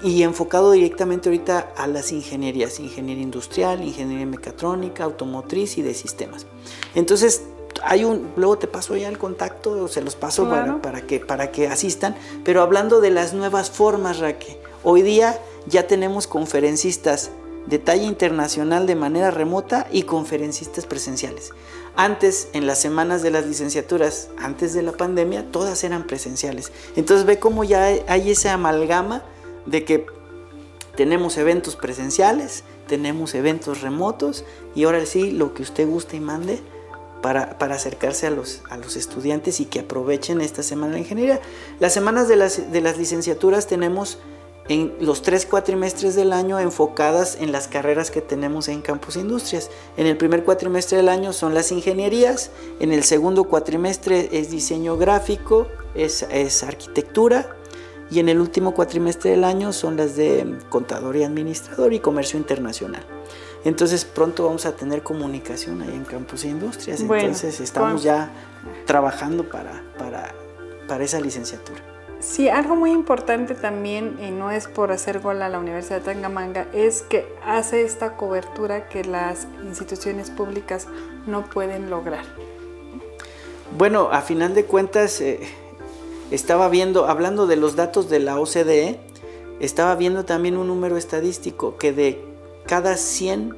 y 0.02 0.22
enfocado 0.22 0.72
directamente 0.72 1.28
ahorita 1.28 1.72
a 1.76 1.86
las 1.86 2.12
ingenierías, 2.12 2.78
ingeniería 2.78 3.22
industrial, 3.22 3.82
ingeniería 3.82 4.26
mecatrónica, 4.26 5.04
automotriz 5.04 5.78
y 5.78 5.82
de 5.82 5.94
sistemas. 5.94 6.46
Entonces, 6.94 7.42
hay 7.82 8.04
un, 8.04 8.30
luego 8.36 8.58
te 8.58 8.66
paso 8.66 8.96
ya 8.96 9.08
el 9.08 9.18
contacto, 9.18 9.88
se 9.88 10.02
los 10.02 10.16
paso 10.16 10.48
para, 10.48 10.80
para, 10.80 11.02
que, 11.02 11.20
para 11.20 11.50
que 11.50 11.68
asistan, 11.68 12.16
pero 12.44 12.62
hablando 12.62 13.00
de 13.00 13.10
las 13.10 13.34
nuevas 13.34 13.70
formas, 13.70 14.18
Raque, 14.18 14.60
hoy 14.82 15.02
día 15.02 15.38
ya 15.66 15.86
tenemos 15.86 16.26
conferencistas 16.26 17.30
de 17.66 17.78
talla 17.78 18.04
internacional 18.04 18.86
de 18.86 18.94
manera 18.94 19.30
remota 19.30 19.86
y 19.92 20.04
conferencistas 20.04 20.86
presenciales. 20.86 21.52
Antes, 21.96 22.48
en 22.52 22.66
las 22.66 22.78
semanas 22.78 23.22
de 23.22 23.30
las 23.30 23.46
licenciaturas, 23.46 24.30
antes 24.38 24.72
de 24.72 24.82
la 24.82 24.92
pandemia, 24.92 25.50
todas 25.50 25.84
eran 25.84 26.06
presenciales. 26.06 26.72
Entonces 26.96 27.26
ve 27.26 27.38
cómo 27.38 27.64
ya 27.64 27.84
hay 28.06 28.30
esa 28.30 28.54
amalgama 28.54 29.22
de 29.66 29.84
que 29.84 30.06
tenemos 30.96 31.36
eventos 31.36 31.76
presenciales, 31.76 32.64
tenemos 32.86 33.34
eventos 33.34 33.82
remotos 33.82 34.44
y 34.74 34.84
ahora 34.84 35.04
sí, 35.06 35.30
lo 35.30 35.54
que 35.54 35.62
usted 35.62 35.86
guste 35.86 36.16
y 36.16 36.20
mande, 36.20 36.60
para, 37.22 37.56
acercarse 37.74 38.26
a 38.26 38.30
los, 38.30 38.62
estudiantes 38.96 39.60
y 39.60 39.66
que 39.66 39.80
aprovechen 39.80 40.40
esta 40.40 40.62
semana 40.62 40.94
de 40.94 41.00
ingeniería. 41.00 41.40
Las 41.80 41.92
semanas 41.92 42.28
de 42.28 42.36
las, 42.36 42.98
licenciaturas 42.98 43.66
tenemos 43.66 44.18
en 44.68 44.94
los 45.00 45.22
tres 45.22 45.46
cuatrimestres 45.46 46.14
del 46.14 46.32
año 46.32 46.58
enfocadas 46.58 47.38
en 47.40 47.52
las 47.52 47.68
carreras 47.68 48.10
que 48.10 48.20
tenemos 48.20 48.68
en 48.68 48.82
Campus 48.82 49.16
Industrias. 49.16 49.70
En 49.96 50.06
el 50.06 50.16
primer 50.16 50.44
cuatrimestre 50.44 50.98
del 50.98 51.08
año 51.08 51.32
son 51.32 51.54
las 51.54 51.72
ingenierías, 51.72 52.50
en 52.78 52.92
el 52.92 53.02
segundo 53.02 53.44
cuatrimestre 53.44 54.28
es 54.32 54.50
diseño 54.50 54.98
gráfico, 54.98 55.68
es 55.94 56.62
arquitectura 56.62 57.56
y 58.10 58.20
en 58.20 58.28
el 58.28 58.40
último 58.40 58.74
cuatrimestre 58.74 59.30
del 59.32 59.44
año 59.44 59.72
son 59.72 59.96
las 59.96 60.16
de 60.16 60.58
contador 60.70 61.16
y 61.16 61.24
administrador 61.24 61.92
y 61.92 62.00
comercio 62.00 62.38
internacional. 62.38 63.04
Entonces 63.64 64.04
pronto 64.04 64.44
vamos 64.44 64.66
a 64.66 64.76
tener 64.76 65.02
comunicación 65.02 65.82
ahí 65.82 65.92
en 65.92 66.04
Campus 66.04 66.44
e 66.44 66.48
Industrias. 66.48 67.00
Entonces 67.00 67.60
estamos 67.60 68.02
ya 68.02 68.30
trabajando 68.86 69.48
para, 69.48 69.82
para, 69.98 70.34
para, 70.86 71.04
esa 71.04 71.20
licenciatura. 71.20 71.80
Sí, 72.20 72.48
algo 72.48 72.74
muy 72.74 72.90
importante 72.90 73.54
también, 73.54 74.18
y 74.20 74.30
no 74.30 74.50
es 74.50 74.66
por 74.66 74.90
hacer 74.90 75.20
gol 75.20 75.40
a 75.42 75.48
la 75.48 75.60
Universidad 75.60 75.98
de 75.98 76.04
Tangamanga, 76.04 76.66
es 76.72 77.02
que 77.02 77.32
hace 77.44 77.84
esta 77.84 78.16
cobertura 78.16 78.88
que 78.88 79.04
las 79.04 79.46
instituciones 79.64 80.30
públicas 80.30 80.88
no 81.26 81.44
pueden 81.48 81.90
lograr. 81.90 82.24
Bueno, 83.76 84.08
a 84.10 84.22
final 84.22 84.54
de 84.54 84.64
cuentas, 84.64 85.20
eh, 85.20 85.40
estaba 86.32 86.68
viendo, 86.68 87.06
hablando 87.06 87.46
de 87.46 87.56
los 87.56 87.76
datos 87.76 88.08
de 88.10 88.18
la 88.18 88.40
OCDE, 88.40 88.98
estaba 89.60 89.94
viendo 89.94 90.24
también 90.24 90.56
un 90.56 90.66
número 90.66 90.96
estadístico 90.96 91.76
que 91.76 91.92
de 91.92 92.24
cada 92.68 92.98
100 92.98 93.56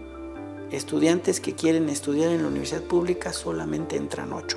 estudiantes 0.70 1.40
que 1.40 1.56
quieren 1.56 1.88
estudiar 1.88 2.30
en 2.30 2.42
la 2.42 2.48
universidad 2.48 2.82
pública 2.82 3.32
solamente 3.32 3.96
entran 3.96 4.32
8. 4.32 4.56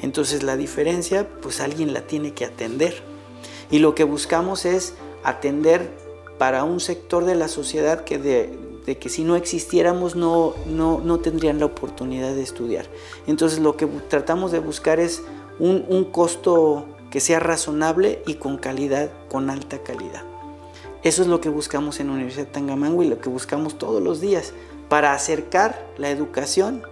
Entonces 0.00 0.42
la 0.42 0.56
diferencia 0.56 1.28
pues 1.42 1.60
alguien 1.60 1.92
la 1.92 2.06
tiene 2.06 2.32
que 2.32 2.46
atender. 2.46 3.02
Y 3.70 3.80
lo 3.80 3.94
que 3.94 4.04
buscamos 4.04 4.64
es 4.64 4.94
atender 5.24 5.90
para 6.38 6.64
un 6.64 6.80
sector 6.80 7.26
de 7.26 7.34
la 7.34 7.48
sociedad 7.48 8.04
que 8.04 8.18
de, 8.18 8.96
que 8.96 9.08
si 9.10 9.24
no 9.24 9.36
existiéramos 9.36 10.16
no, 10.16 10.54
no, 10.66 11.18
tendrían 11.20 11.60
la 11.60 11.66
oportunidad 11.66 12.34
de 12.34 12.42
estudiar. 12.42 12.86
Entonces 13.26 13.58
lo 13.58 13.76
que 13.76 13.86
tratamos 13.86 14.52
de 14.52 14.58
buscar 14.58 15.00
es 15.00 15.22
un, 15.58 15.84
un 15.88 16.04
costo 16.04 16.86
que 17.10 17.20
sea 17.20 17.40
razonable 17.40 18.22
y 18.26 18.34
con 18.34 18.56
calidad, 18.56 19.10
con 19.28 19.50
alta 19.50 19.82
calidad. 19.82 20.33
Eso 21.04 21.20
es 21.20 21.28
lo 21.28 21.42
que 21.42 21.50
buscamos 21.50 22.00
en 22.00 22.06
la 22.06 22.14
Universidad 22.14 22.46
de 22.46 22.52
Tangamango 22.52 23.02
y 23.02 23.08
lo 23.08 23.20
que 23.20 23.28
buscamos 23.28 23.76
todos 23.76 24.02
los 24.02 24.22
días 24.22 24.54
para 24.88 25.12
acercar 25.12 25.86
la 25.98 26.08
educación 26.08 26.82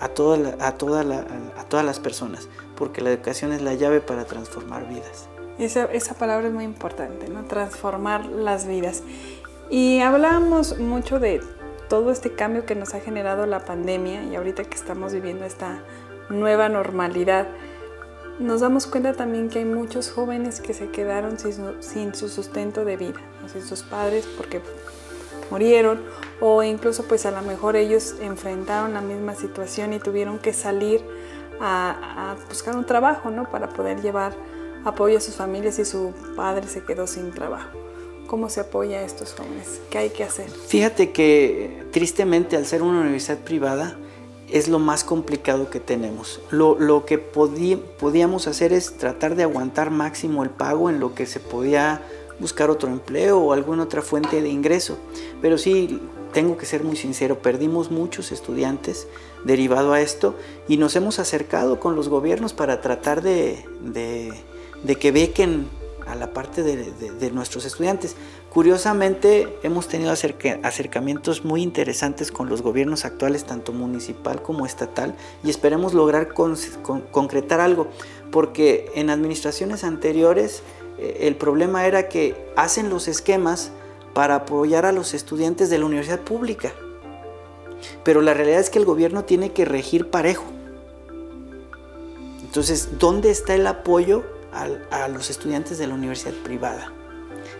a, 0.00 0.08
toda 0.08 0.56
a, 0.66 0.72
toda 0.78 1.02
a 1.02 1.64
todas 1.64 1.84
las 1.84 2.00
personas, 2.00 2.48
porque 2.76 3.02
la 3.02 3.10
educación 3.10 3.52
es 3.52 3.60
la 3.60 3.74
llave 3.74 4.00
para 4.00 4.24
transformar 4.24 4.88
vidas. 4.88 5.28
Esa, 5.58 5.84
esa 5.84 6.14
palabra 6.14 6.48
es 6.48 6.54
muy 6.54 6.64
importante, 6.64 7.28
¿no? 7.28 7.44
Transformar 7.44 8.24
las 8.24 8.66
vidas. 8.66 9.02
Y 9.68 10.00
hablábamos 10.00 10.78
mucho 10.78 11.20
de 11.20 11.42
todo 11.90 12.12
este 12.12 12.32
cambio 12.32 12.64
que 12.64 12.74
nos 12.74 12.94
ha 12.94 13.00
generado 13.00 13.44
la 13.44 13.66
pandemia 13.66 14.24
y 14.24 14.36
ahorita 14.36 14.64
que 14.64 14.76
estamos 14.76 15.12
viviendo 15.12 15.44
esta 15.44 15.82
nueva 16.30 16.70
normalidad 16.70 17.48
nos 18.38 18.60
damos 18.60 18.86
cuenta 18.86 19.14
también 19.14 19.48
que 19.48 19.60
hay 19.60 19.64
muchos 19.64 20.10
jóvenes 20.10 20.60
que 20.60 20.74
se 20.74 20.90
quedaron 20.90 21.38
sin, 21.38 22.14
su 22.14 22.28
sustento 22.28 22.84
de 22.84 22.96
vida, 22.96 23.20
sin 23.50 23.62
sus 23.62 23.82
padres 23.82 24.26
porque 24.36 24.60
murieron 25.50 26.02
o 26.40 26.62
incluso 26.62 27.04
pues 27.04 27.24
a 27.24 27.30
lo 27.30 27.42
mejor 27.42 27.76
ellos 27.76 28.16
enfrentaron 28.20 28.94
la 28.94 29.00
misma 29.00 29.34
situación 29.34 29.92
y 29.92 29.98
tuvieron 29.98 30.38
que 30.38 30.52
salir 30.52 31.00
a, 31.60 32.32
a, 32.32 32.48
buscar 32.48 32.76
un 32.76 32.84
trabajo, 32.84 33.30
¿no? 33.30 33.50
Para 33.50 33.68
poder 33.70 34.02
llevar 34.02 34.34
apoyo 34.84 35.18
a 35.18 35.20
sus 35.20 35.36
familias 35.36 35.78
y 35.78 35.84
su 35.84 36.12
padre 36.36 36.68
se 36.68 36.82
quedó 36.84 37.06
sin 37.06 37.32
trabajo. 37.32 37.70
¿Cómo 38.26 38.50
se 38.50 38.60
apoya 38.60 38.98
a 38.98 39.02
estos 39.02 39.34
jóvenes? 39.34 39.80
¿Qué 39.88 39.98
hay 39.98 40.10
que 40.10 40.24
hacer? 40.24 40.50
Fíjate 40.50 41.12
que 41.12 41.86
tristemente 41.92 42.56
al 42.56 42.66
ser 42.66 42.82
una 42.82 43.00
universidad 43.00 43.38
privada, 43.38 43.96
es 44.50 44.68
lo 44.68 44.78
más 44.78 45.04
complicado 45.04 45.70
que 45.70 45.80
tenemos. 45.80 46.40
Lo, 46.50 47.04
que 47.04 47.18
podíamos 47.18 48.46
hacer 48.46 48.72
es 48.72 48.96
tratar 48.96 49.34
de 49.36 49.42
aguantar 49.42 49.90
máximo 49.90 50.42
el 50.42 50.50
pago 50.50 50.90
en 50.90 51.00
lo 51.00 51.14
que 51.14 51.26
se 51.26 51.40
podía 51.40 52.02
buscar 52.38 52.70
otro 52.70 52.90
empleo 52.90 53.38
o 53.38 53.52
alguna 53.52 53.84
otra 53.84 54.02
fuente 54.02 54.42
de 54.42 54.48
ingreso. 54.48 54.98
Pero 55.42 55.58
sí, 55.58 56.00
tengo 56.32 56.56
que 56.56 56.66
ser 56.66 56.84
muy 56.84 56.96
sincero, 56.96 57.38
perdimos 57.38 57.90
muchos 57.90 58.30
estudiantes 58.30 59.08
derivado 59.44 59.92
a 59.92 60.00
esto 60.00 60.34
y 60.68 60.76
nos 60.76 60.94
hemos 60.96 61.18
acercado 61.18 61.80
con 61.80 61.96
los 61.96 62.08
gobiernos 62.08 62.52
para 62.52 62.80
tratar 62.80 63.22
de, 63.22 63.64
de 64.82 64.96
que 64.96 65.12
bequen 65.12 65.68
a 66.06 66.14
la 66.14 66.32
parte 66.32 66.62
de, 66.62 67.30
nuestros 67.30 67.64
estudiantes. 67.64 68.16
Curiosamente, 68.56 69.58
hemos 69.62 69.86
tenido 69.86 70.12
acercamientos 70.12 71.44
muy 71.44 71.60
interesantes 71.60 72.32
con 72.32 72.48
los 72.48 72.62
gobiernos 72.62 73.04
actuales, 73.04 73.44
tanto 73.44 73.74
municipal 73.74 74.40
como 74.40 74.64
estatal, 74.64 75.14
y 75.44 75.50
esperemos 75.50 75.92
lograr 75.92 76.32
concretar 76.32 77.60
algo, 77.60 77.88
porque 78.32 78.90
en 78.94 79.10
administraciones 79.10 79.84
anteriores 79.84 80.62
eh, 80.96 81.18
el 81.24 81.36
problema 81.36 81.86
era 81.86 82.08
que 82.08 82.34
hacen 82.56 82.88
los 82.88 83.08
esquemas 83.08 83.72
para 84.14 84.36
apoyar 84.36 84.86
a 84.86 84.92
los 84.92 85.12
estudiantes 85.12 85.68
de 85.68 85.76
la 85.76 85.84
universidad 85.84 86.20
pública, 86.20 86.72
pero 88.04 88.22
la 88.22 88.32
realidad 88.32 88.60
es 88.60 88.70
que 88.70 88.78
el 88.78 88.86
gobierno 88.86 89.24
tiene 89.24 89.52
que 89.52 89.66
regir 89.66 90.08
parejo. 90.08 90.46
Entonces, 92.40 92.98
¿dónde 92.98 93.28
está 93.28 93.54
el 93.54 93.66
apoyo 93.66 94.24
a, 94.90 95.08
los 95.08 95.28
estudiantes 95.28 95.76
de 95.76 95.86
la 95.86 95.94
universidad 95.94 96.32
privada. 96.42 96.90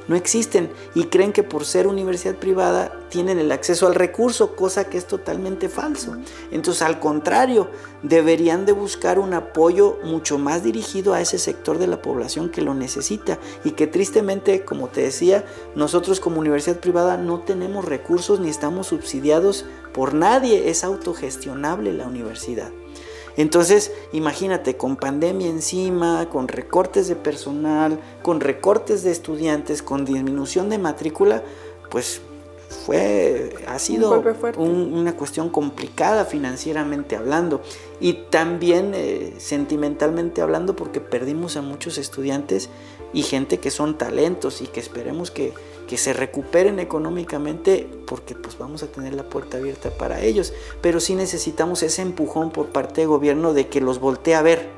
No 0.09 0.17
existen 0.17 0.71
y 0.95 1.05
creen 1.05 1.33
que 1.33 1.43
por 1.43 1.65
ser 1.65 1.87
universidad 1.87 2.37
privada 2.37 2.93
tienen 3.09 3.39
el 3.39 3.51
acceso 3.51 3.87
al 3.87 3.95
recurso, 3.95 4.55
cosa 4.55 4.85
que 4.85 4.99
es 4.99 5.07
totalmente 5.07 5.69
falso. 5.69 6.17
Entonces, 6.51 6.83
al 6.83 7.01
contrario, 7.01 7.69
deberían 8.03 8.67
de 8.67 8.73
buscar 8.73 9.19
un 9.19 9.35
apoyo 9.35 9.99
mucho 10.05 10.39
más 10.39 10.63
dirigido 10.63 11.13
a 11.13 11.21
ese 11.21 11.39
sector 11.39 11.79
de 11.79 11.87
la 11.87 12.03
población 12.03 12.51
que 12.51 12.63
lo 12.63 12.75
necesita 12.75 13.39
y 13.65 13.73
que 13.73 13.87
tristemente, 13.87 14.65
como 14.65 14.89
te 14.89 15.03
decía, 15.03 15.45
nosotros 15.75 16.21
como 16.21 16.41
universidad 16.41 16.79
privada 16.79 17.17
no 17.17 17.41
tenemos 17.41 17.85
recursos 17.85 18.39
ni 18.41 18.49
estamos 18.49 18.89
subsidiados 18.89 19.65
por 19.93 20.15
nadie, 20.15 20.69
es 20.69 20.85
autogestionable 20.85 21.93
la 21.93 22.07
universidad. 22.07 22.71
Entonces, 23.37 23.93
imagínate, 24.13 24.77
con 24.77 24.97
pandemia 24.97 25.49
encima, 25.49 26.29
con 26.31 26.49
recortes 26.49 27.09
de 27.09 27.17
personal, 27.17 28.01
con 28.23 28.41
recortes 28.41 29.03
de 29.03 29.11
estudiantes, 29.13 29.83
con 29.83 30.05
disminución 30.05 30.71
de 30.71 30.79
matrícula, 30.79 31.43
pues 31.91 32.23
fue, 32.77 33.55
ha 33.67 33.79
sido 33.79 34.23
una 34.57 35.17
cuestión 35.17 35.49
complicada 35.49 36.25
financieramente 36.25 37.17
hablando 37.17 37.63
y 38.01 38.15
también 38.31 38.93
eh, 38.95 39.35
sentimentalmente 39.39 40.43
hablando 40.43 40.77
porque 40.77 41.01
perdimos 41.01 41.57
a 41.57 41.63
muchos 41.63 41.99
estudiantes 41.99 42.69
y 43.13 43.23
gente 43.23 43.59
que 43.59 43.71
son 43.71 43.99
talentos 43.99 44.61
y 44.61 44.67
que 44.67 44.81
esperemos 44.81 45.31
que, 45.31 45.55
que 45.89 45.97
se 45.97 46.13
recuperen 46.13 46.79
económicamente 46.79 47.89
porque 48.07 48.35
pues 48.35 48.59
vamos 48.59 48.83
a 48.83 48.89
tener 48.89 49.15
la 49.15 49.29
puerta 49.29 49.57
abierta 49.57 49.91
para 49.91 50.21
ellos. 50.21 50.53
Pero 50.81 51.01
sí 51.01 51.15
necesitamos 51.15 51.83
ese 51.83 52.03
empujón 52.03 52.51
por 52.51 52.69
parte 52.69 53.01
del 53.03 53.09
gobierno 53.09 53.55
de 53.55 53.69
que 53.69 53.81
los 53.81 54.01
voltee 54.01 54.35
a 54.35 54.43
ver. 54.43 54.69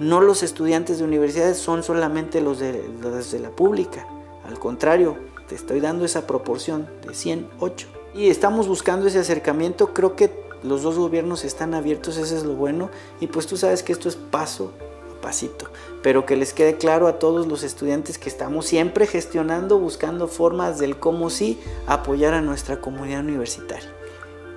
No 0.00 0.20
los 0.20 0.42
estudiantes 0.42 0.98
de 0.98 1.04
universidades 1.04 1.58
son 1.58 1.82
solamente 1.82 2.40
los 2.40 2.58
de, 2.58 2.84
los 3.00 3.30
de 3.30 3.38
la 3.38 3.50
pública. 3.50 4.06
Al 4.44 4.58
contrario, 4.58 5.16
te 5.48 5.54
estoy 5.54 5.80
dando 5.80 6.04
esa 6.04 6.26
proporción 6.26 6.88
de 7.06 7.14
108. 7.14 7.86
Y 8.14 8.28
estamos 8.28 8.68
buscando 8.68 9.06
ese 9.06 9.18
acercamiento. 9.18 9.92
Creo 9.92 10.16
que 10.16 10.30
los 10.62 10.82
dos 10.82 10.96
gobiernos 10.96 11.44
están 11.44 11.74
abiertos, 11.74 12.16
eso 12.16 12.36
es 12.36 12.44
lo 12.44 12.54
bueno. 12.54 12.90
Y 13.20 13.26
pues 13.26 13.46
tú 13.46 13.56
sabes 13.56 13.82
que 13.82 13.92
esto 13.92 14.08
es 14.08 14.16
paso 14.16 14.72
a 15.16 15.20
pasito. 15.20 15.66
Pero 16.02 16.26
que 16.26 16.36
les 16.36 16.52
quede 16.52 16.76
claro 16.76 17.06
a 17.06 17.18
todos 17.18 17.46
los 17.46 17.62
estudiantes 17.62 18.18
que 18.18 18.28
estamos 18.28 18.66
siempre 18.66 19.06
gestionando, 19.06 19.78
buscando 19.78 20.28
formas 20.28 20.78
del 20.78 20.98
cómo 20.98 21.30
sí 21.30 21.60
apoyar 21.86 22.34
a 22.34 22.40
nuestra 22.40 22.80
comunidad 22.80 23.20
universitaria. 23.20 23.90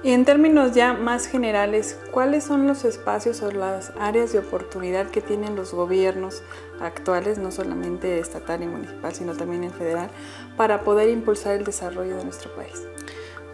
Y 0.04 0.12
en 0.12 0.26
términos 0.26 0.74
ya 0.74 0.94
más 0.94 1.26
generales, 1.26 1.98
¿cuáles 2.12 2.44
son 2.44 2.68
los 2.68 2.86
espacios 2.86 3.42
o 3.42 3.52
las 3.52 3.92
áreas 4.00 4.32
de 4.32 4.40
oportunidad 4.40 5.08
que 5.08 5.22
tienen 5.22 5.56
los 5.56 5.74
gobiernos 5.74 6.44
actuales, 6.80 7.40
no 7.40 7.52
solamente 7.52 8.20
estatal 8.20 8.62
y 8.62 8.68
municipal, 8.68 9.14
sino 9.14 9.36
también 9.36 9.64
en 9.64 9.72
federal, 9.72 10.10
para 10.56 10.82
poder 10.84 11.10
impulsar 11.10 11.56
el 11.56 11.64
desarrollo 11.64 12.16
de 12.16 12.24
nuestro 12.24 12.56
país? 12.56 12.84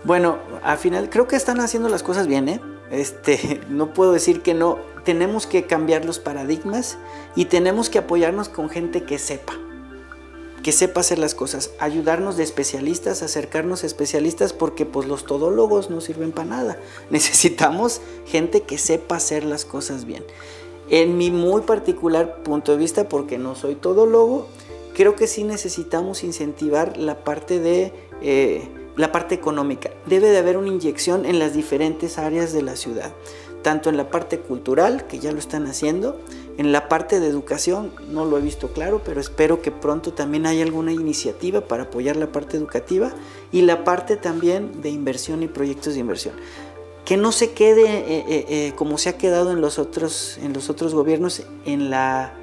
Bueno, 0.03 0.37
al 0.63 0.77
final 0.77 1.09
creo 1.09 1.27
que 1.27 1.37
están 1.37 1.61
haciendo 1.61 1.87
las 1.87 2.03
cosas 2.03 2.27
bien, 2.27 2.49
¿eh? 2.49 2.61
Este, 2.91 3.61
no 3.69 3.93
puedo 3.93 4.11
decir 4.11 4.41
que 4.41 4.53
no. 4.53 4.79
Tenemos 5.05 5.47
que 5.47 5.65
cambiar 5.65 6.05
los 6.05 6.19
paradigmas 6.19 6.97
y 7.35 7.45
tenemos 7.45 7.89
que 7.89 7.99
apoyarnos 7.99 8.47
con 8.47 8.69
gente 8.69 9.03
que 9.03 9.19
sepa 9.19 9.53
que 10.63 10.71
sepa 10.71 11.01
hacer 11.01 11.19
las 11.19 11.35
cosas, 11.35 11.71
ayudarnos 11.77 12.37
de 12.37 12.43
especialistas, 12.43 13.21
acercarnos 13.21 13.83
a 13.83 13.87
especialistas, 13.87 14.53
porque 14.53 14.85
pues 14.85 15.07
los 15.07 15.25
todólogos 15.25 15.89
no 15.89 16.01
sirven 16.01 16.31
para 16.31 16.49
nada. 16.49 16.79
Necesitamos 17.09 18.01
gente 18.25 18.61
que 18.61 18.77
sepa 18.77 19.17
hacer 19.17 19.43
las 19.43 19.65
cosas 19.65 20.05
bien. 20.05 20.23
En 20.89 21.17
mi 21.17 21.31
muy 21.31 21.61
particular 21.61 22.43
punto 22.43 22.71
de 22.71 22.77
vista, 22.77 23.09
porque 23.09 23.37
no 23.37 23.55
soy 23.55 23.75
todólogo, 23.75 24.47
creo 24.93 25.15
que 25.15 25.27
sí 25.27 25.43
necesitamos 25.43 26.23
incentivar 26.23 26.97
la 26.97 27.23
parte 27.23 27.59
de 27.59 27.93
eh, 28.21 28.67
la 28.95 29.11
parte 29.11 29.35
económica. 29.35 29.91
Debe 30.05 30.29
de 30.29 30.37
haber 30.37 30.57
una 30.57 30.67
inyección 30.67 31.25
en 31.25 31.39
las 31.39 31.53
diferentes 31.53 32.17
áreas 32.17 32.53
de 32.53 32.61
la 32.61 32.75
ciudad, 32.75 33.11
tanto 33.63 33.89
en 33.89 33.97
la 33.97 34.09
parte 34.09 34.39
cultural, 34.39 35.07
que 35.07 35.19
ya 35.19 35.31
lo 35.31 35.39
están 35.39 35.67
haciendo, 35.67 36.19
en 36.57 36.71
la 36.71 36.87
parte 36.87 37.19
de 37.19 37.27
educación 37.27 37.91
no 38.09 38.25
lo 38.25 38.37
he 38.37 38.41
visto 38.41 38.69
claro, 38.69 39.01
pero 39.03 39.19
espero 39.19 39.61
que 39.61 39.71
pronto 39.71 40.13
también 40.13 40.45
haya 40.45 40.63
alguna 40.63 40.91
iniciativa 40.91 41.61
para 41.61 41.83
apoyar 41.83 42.15
la 42.15 42.31
parte 42.31 42.57
educativa 42.57 43.11
y 43.51 43.61
la 43.61 43.83
parte 43.83 44.17
también 44.17 44.81
de 44.81 44.89
inversión 44.89 45.41
y 45.41 45.47
proyectos 45.47 45.95
de 45.95 46.01
inversión. 46.01 46.35
Que 47.05 47.17
no 47.17 47.31
se 47.31 47.51
quede 47.53 47.83
eh, 47.83 48.25
eh, 48.27 48.45
eh, 48.49 48.73
como 48.75 48.97
se 48.97 49.09
ha 49.09 49.17
quedado 49.17 49.51
en 49.51 49.61
los, 49.61 49.79
otros, 49.79 50.37
en 50.43 50.53
los 50.53 50.69
otros 50.69 50.93
gobiernos, 50.93 51.41
en 51.65 51.89
la 51.89 52.33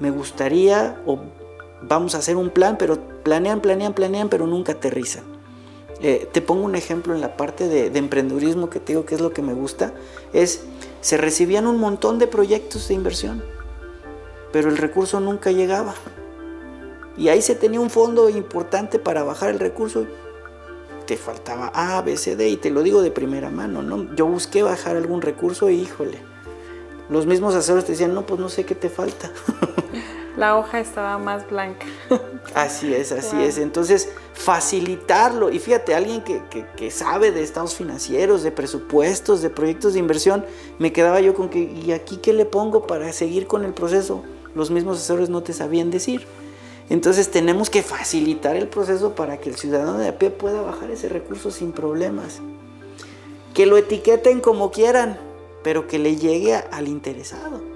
me 0.00 0.10
gustaría 0.10 1.00
o 1.06 1.20
vamos 1.82 2.14
a 2.14 2.18
hacer 2.18 2.36
un 2.36 2.50
plan, 2.50 2.76
pero 2.78 2.98
planean, 3.22 3.60
planean, 3.60 3.92
planean, 3.92 4.28
pero 4.28 4.46
nunca 4.46 4.72
aterrizan. 4.72 5.22
te 6.00 6.40
pongo 6.40 6.64
un 6.64 6.74
ejemplo 6.74 7.14
en 7.14 7.20
la 7.20 7.36
parte 7.36 7.68
de, 7.68 7.90
de 7.90 7.98
emprendedurismo 7.98 8.68
que 8.70 8.80
te 8.80 8.94
digo 8.94 9.04
que 9.04 9.14
es 9.14 9.20
lo 9.20 9.32
que 9.32 9.42
me 9.42 9.54
gusta, 9.54 9.94
es 10.32 10.64
se 11.04 11.18
recibían 11.18 11.66
un 11.66 11.76
montón 11.76 12.18
de 12.18 12.26
proyectos 12.26 12.88
de 12.88 12.94
inversión, 12.94 13.44
pero 14.54 14.70
el 14.70 14.78
recurso 14.78 15.20
nunca 15.20 15.52
llegaba. 15.52 15.94
Y 17.18 17.28
ahí 17.28 17.42
se 17.42 17.54
tenía 17.54 17.78
un 17.78 17.90
fondo 17.90 18.30
importante 18.30 18.98
para 18.98 19.22
bajar 19.22 19.50
el 19.50 19.58
recurso. 19.58 20.06
Te 21.06 21.18
faltaba 21.18 21.70
A, 21.74 22.00
B, 22.00 22.16
C, 22.16 22.36
D, 22.36 22.48
y 22.48 22.56
te 22.56 22.70
lo 22.70 22.82
digo 22.82 23.02
de 23.02 23.10
primera 23.10 23.50
mano, 23.50 23.82
¿no? 23.82 24.14
Yo 24.14 24.24
busqué 24.24 24.62
bajar 24.62 24.96
algún 24.96 25.20
recurso 25.20 25.68
y 25.68 25.74
híjole. 25.74 26.22
Los 27.10 27.26
mismos 27.26 27.54
asesores 27.54 27.84
te 27.84 27.92
decían, 27.92 28.14
no, 28.14 28.24
pues 28.24 28.40
no 28.40 28.48
sé 28.48 28.64
qué 28.64 28.74
te 28.74 28.88
falta. 28.88 29.30
La 30.36 30.56
hoja 30.56 30.80
estaba 30.80 31.16
más 31.18 31.48
blanca. 31.48 31.86
Así 32.54 32.92
es, 32.92 33.10
así 33.10 33.42
es. 33.42 33.58
Entonces, 33.58 34.10
facilitarlo. 34.32 35.50
Y 35.50 35.58
fíjate, 35.58 35.94
alguien 35.94 36.22
que, 36.22 36.42
que, 36.76 36.90
sabe 36.90 37.32
de 37.32 37.42
estados 37.42 37.74
financieros, 37.74 38.42
de 38.42 38.52
presupuestos, 38.52 39.42
de 39.42 39.50
proyectos 39.50 39.94
de 39.94 39.98
inversión, 39.98 40.44
me 40.78 40.92
quedaba 40.92 41.20
yo 41.20 41.34
con 41.34 41.48
que, 41.48 41.60
¿y 41.60 41.92
aquí 41.92 42.18
qué 42.18 42.32
le 42.32 42.44
pongo 42.44 42.86
para 42.86 43.12
seguir 43.12 43.46
con 43.46 43.64
el 43.64 43.72
proceso? 43.72 44.22
Los 44.54 44.70
mismos 44.70 44.98
asesores 44.98 45.30
no 45.30 45.42
te 45.42 45.52
sabían 45.52 45.90
decir. 45.90 46.26
Entonces 46.90 47.30
tenemos 47.30 47.70
que 47.70 47.82
facilitar 47.82 48.56
el 48.56 48.68
proceso 48.68 49.14
para 49.14 49.38
que 49.38 49.48
el 49.48 49.56
ciudadano 49.56 49.98
de 49.98 50.08
a 50.08 50.18
pie 50.18 50.30
pueda 50.30 50.60
bajar 50.60 50.90
ese 50.90 51.08
recurso 51.08 51.50
sin 51.50 51.72
problemas. 51.72 52.40
Que 53.54 53.66
lo 53.66 53.76
etiqueten 53.76 54.40
como 54.40 54.70
quieran, 54.70 55.18
pero 55.62 55.86
que 55.86 55.98
le 55.98 56.16
llegue 56.16 56.54
al 56.54 56.88
interesado. 56.88 57.73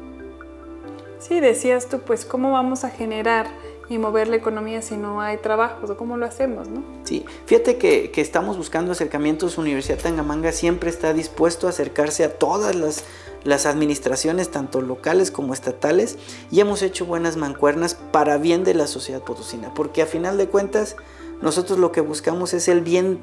Sí, 1.18 1.40
decías 1.40 1.88
tú, 1.88 2.00
pues, 2.00 2.24
¿cómo 2.24 2.52
vamos 2.52 2.84
a 2.84 2.90
generar 2.90 3.48
y 3.88 3.98
mover 3.98 4.28
la 4.28 4.36
economía 4.36 4.82
si 4.82 4.96
no 4.96 5.20
hay 5.20 5.38
trabajos? 5.38 5.90
¿O 5.90 5.96
cómo 5.96 6.16
lo 6.16 6.26
hacemos, 6.26 6.68
no? 6.68 6.82
Sí, 7.04 7.24
fíjate 7.46 7.76
que, 7.76 8.12
estamos 8.16 8.56
buscando 8.56 8.92
acercamientos. 8.92 9.58
Universidad 9.58 9.98
Tangamanga 9.98 10.52
siempre 10.52 10.90
está 10.90 11.12
dispuesto 11.12 11.66
a 11.66 11.70
acercarse 11.70 12.22
a 12.22 12.34
todas 12.34 12.76
las, 12.76 13.04
las 13.44 13.66
administraciones, 13.66 14.50
tanto 14.50 14.80
locales 14.80 15.30
como 15.30 15.54
estatales, 15.54 16.18
y 16.50 16.60
hemos 16.60 16.82
hecho 16.82 17.04
buenas 17.04 17.36
mancuernas 17.36 17.94
para 17.94 18.38
bien 18.38 18.62
de 18.62 18.74
la 18.74 18.86
sociedad 18.86 19.22
potosina, 19.22 19.74
porque 19.74 20.02
a 20.02 20.06
final 20.06 20.38
de 20.38 20.46
cuentas, 20.46 20.96
nosotros 21.42 21.78
lo 21.78 21.92
que 21.92 22.00
buscamos 22.00 22.54
es 22.54 22.68
el 22.68 22.80
bien 22.80 23.18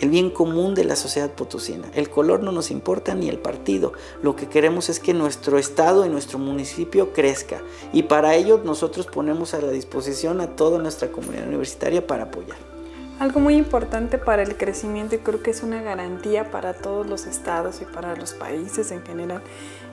el 0.00 0.10
bien 0.10 0.30
común 0.30 0.74
de 0.74 0.84
la 0.84 0.96
sociedad 0.96 1.30
potosina. 1.30 1.88
El 1.94 2.10
color 2.10 2.42
no 2.42 2.52
nos 2.52 2.70
importa 2.70 3.14
ni 3.14 3.28
el 3.28 3.38
partido. 3.38 3.92
Lo 4.22 4.36
que 4.36 4.48
queremos 4.48 4.88
es 4.88 5.00
que 5.00 5.14
nuestro 5.14 5.58
estado 5.58 6.06
y 6.06 6.08
nuestro 6.08 6.38
municipio 6.38 7.12
crezca. 7.12 7.62
Y 7.92 8.04
para 8.04 8.34
ello 8.34 8.60
nosotros 8.64 9.06
ponemos 9.06 9.54
a 9.54 9.60
la 9.60 9.70
disposición 9.70 10.40
a 10.40 10.56
toda 10.56 10.78
nuestra 10.78 11.08
comunidad 11.08 11.48
universitaria 11.48 12.06
para 12.06 12.24
apoyar. 12.24 12.58
Algo 13.18 13.40
muy 13.40 13.56
importante 13.56 14.16
para 14.16 14.44
el 14.44 14.56
crecimiento 14.56 15.16
y 15.16 15.18
creo 15.18 15.42
que 15.42 15.50
es 15.50 15.64
una 15.64 15.82
garantía 15.82 16.52
para 16.52 16.74
todos 16.74 17.04
los 17.04 17.26
estados 17.26 17.82
y 17.82 17.84
para 17.84 18.14
los 18.14 18.32
países 18.32 18.92
en 18.92 19.04
general 19.04 19.42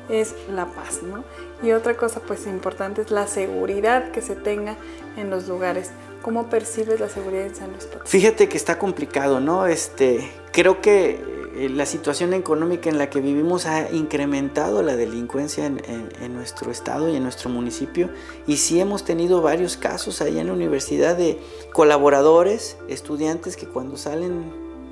es 0.10 0.36
la 0.50 0.66
paz, 0.66 1.02
¿no? 1.04 1.24
Y 1.64 1.72
otra 1.72 1.96
cosa 1.96 2.20
pues 2.20 2.46
importante 2.48 3.02
es 3.02 3.12
la 3.12 3.28
seguridad 3.28 4.12
que 4.12 4.22
se 4.22 4.36
tenga 4.36 4.76
en 5.18 5.30
los 5.30 5.48
lugares. 5.48 5.92
¿Cómo 6.22 6.50
percibes 6.50 7.00
la 7.00 7.10
seguridad 7.10 7.46
en 7.46 7.56
San 7.56 7.72
Luis 7.72 7.86
Potosí? 7.86 8.18
Fíjate 8.20 8.50
que 8.50 8.58
está 8.58 8.80
complicado, 8.80 9.40
¿no? 9.40 9.68
Este, 9.68 10.32
creo 10.52 10.82
que 10.82 11.22
eh, 11.56 11.70
la 11.70 11.86
situación 11.86 12.34
económica 12.34 12.90
en 12.90 12.98
la 12.98 13.10
que 13.10 13.22
vivimos 13.22 13.66
ha 13.66 13.90
incrementado 13.92 14.84
la 14.84 14.98
delincuencia 14.98 15.66
en, 15.66 16.34
nuestro 16.34 16.70
estado 16.70 17.10
y 17.10 17.16
en 17.16 17.24
nuestro 17.24 17.50
municipio 17.50 18.10
y 18.46 18.58
sí 18.58 18.82
hemos 18.82 19.06
tenido 19.06 19.42
varios 19.42 19.78
casos 19.78 20.22
allá 20.22 20.42
en 20.42 20.48
la 20.48 20.54
universidad 20.54 21.16
de 21.16 21.40
colaboradores, 21.72 22.76
estudiantes 22.90 23.56
que 23.56 23.68
cuando 23.68 23.96
salen 23.96 24.52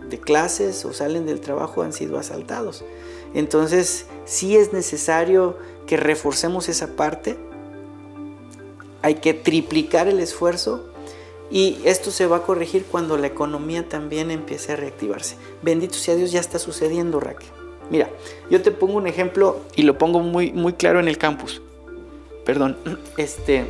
de 0.10 0.19
clases 0.19 0.86
o 0.86 0.93
salen 0.93 1.26
del 1.26 1.41
trabajo 1.41 1.82
han 1.82 1.91
sido 1.91 2.17
asaltados. 2.17 2.86
Entonces 3.34 4.06
sí 4.26 4.58
es 4.58 4.74
necesario 4.74 5.58
que 5.88 5.98
reforcemos 5.98 6.69
esa 6.69 6.96
parte, 6.96 7.38
hay 9.02 9.15
que 9.15 9.34
triplicar 9.34 10.08
el 10.08 10.19
esfuerzo 10.19 10.89
y 11.52 11.78
esto 11.84 12.10
se 12.10 12.26
va 12.26 12.38
a 12.38 12.43
corregir 12.43 12.86
cuando 12.89 13.17
la 13.17 13.28
economía 13.28 13.88
también 13.88 14.32
empiece 14.32 14.74
a 14.74 14.76
reactivarse. 14.76 15.36
Bendito 15.62 15.96
sea 15.96 16.15
Dios, 16.15 16.32
ya 16.32 16.39
está 16.39 16.58
sucediendo, 16.58 17.19
Raquel. 17.19 17.50
Mira, 17.89 18.10
yo 18.50 18.62
te 18.62 18.72
pongo 18.72 18.98
un 18.98 19.08
ejemplo 19.08 19.60
y 19.76 19.84
lo 19.84 19.98
pongo 19.98 20.19
muy, 20.19 20.52
muy 20.54 20.74
claro 20.74 21.00
en 21.00 21.08
el 21.08 21.17
campus. 21.17 21.62
Perdón, 22.46 22.78
este, 23.17 23.65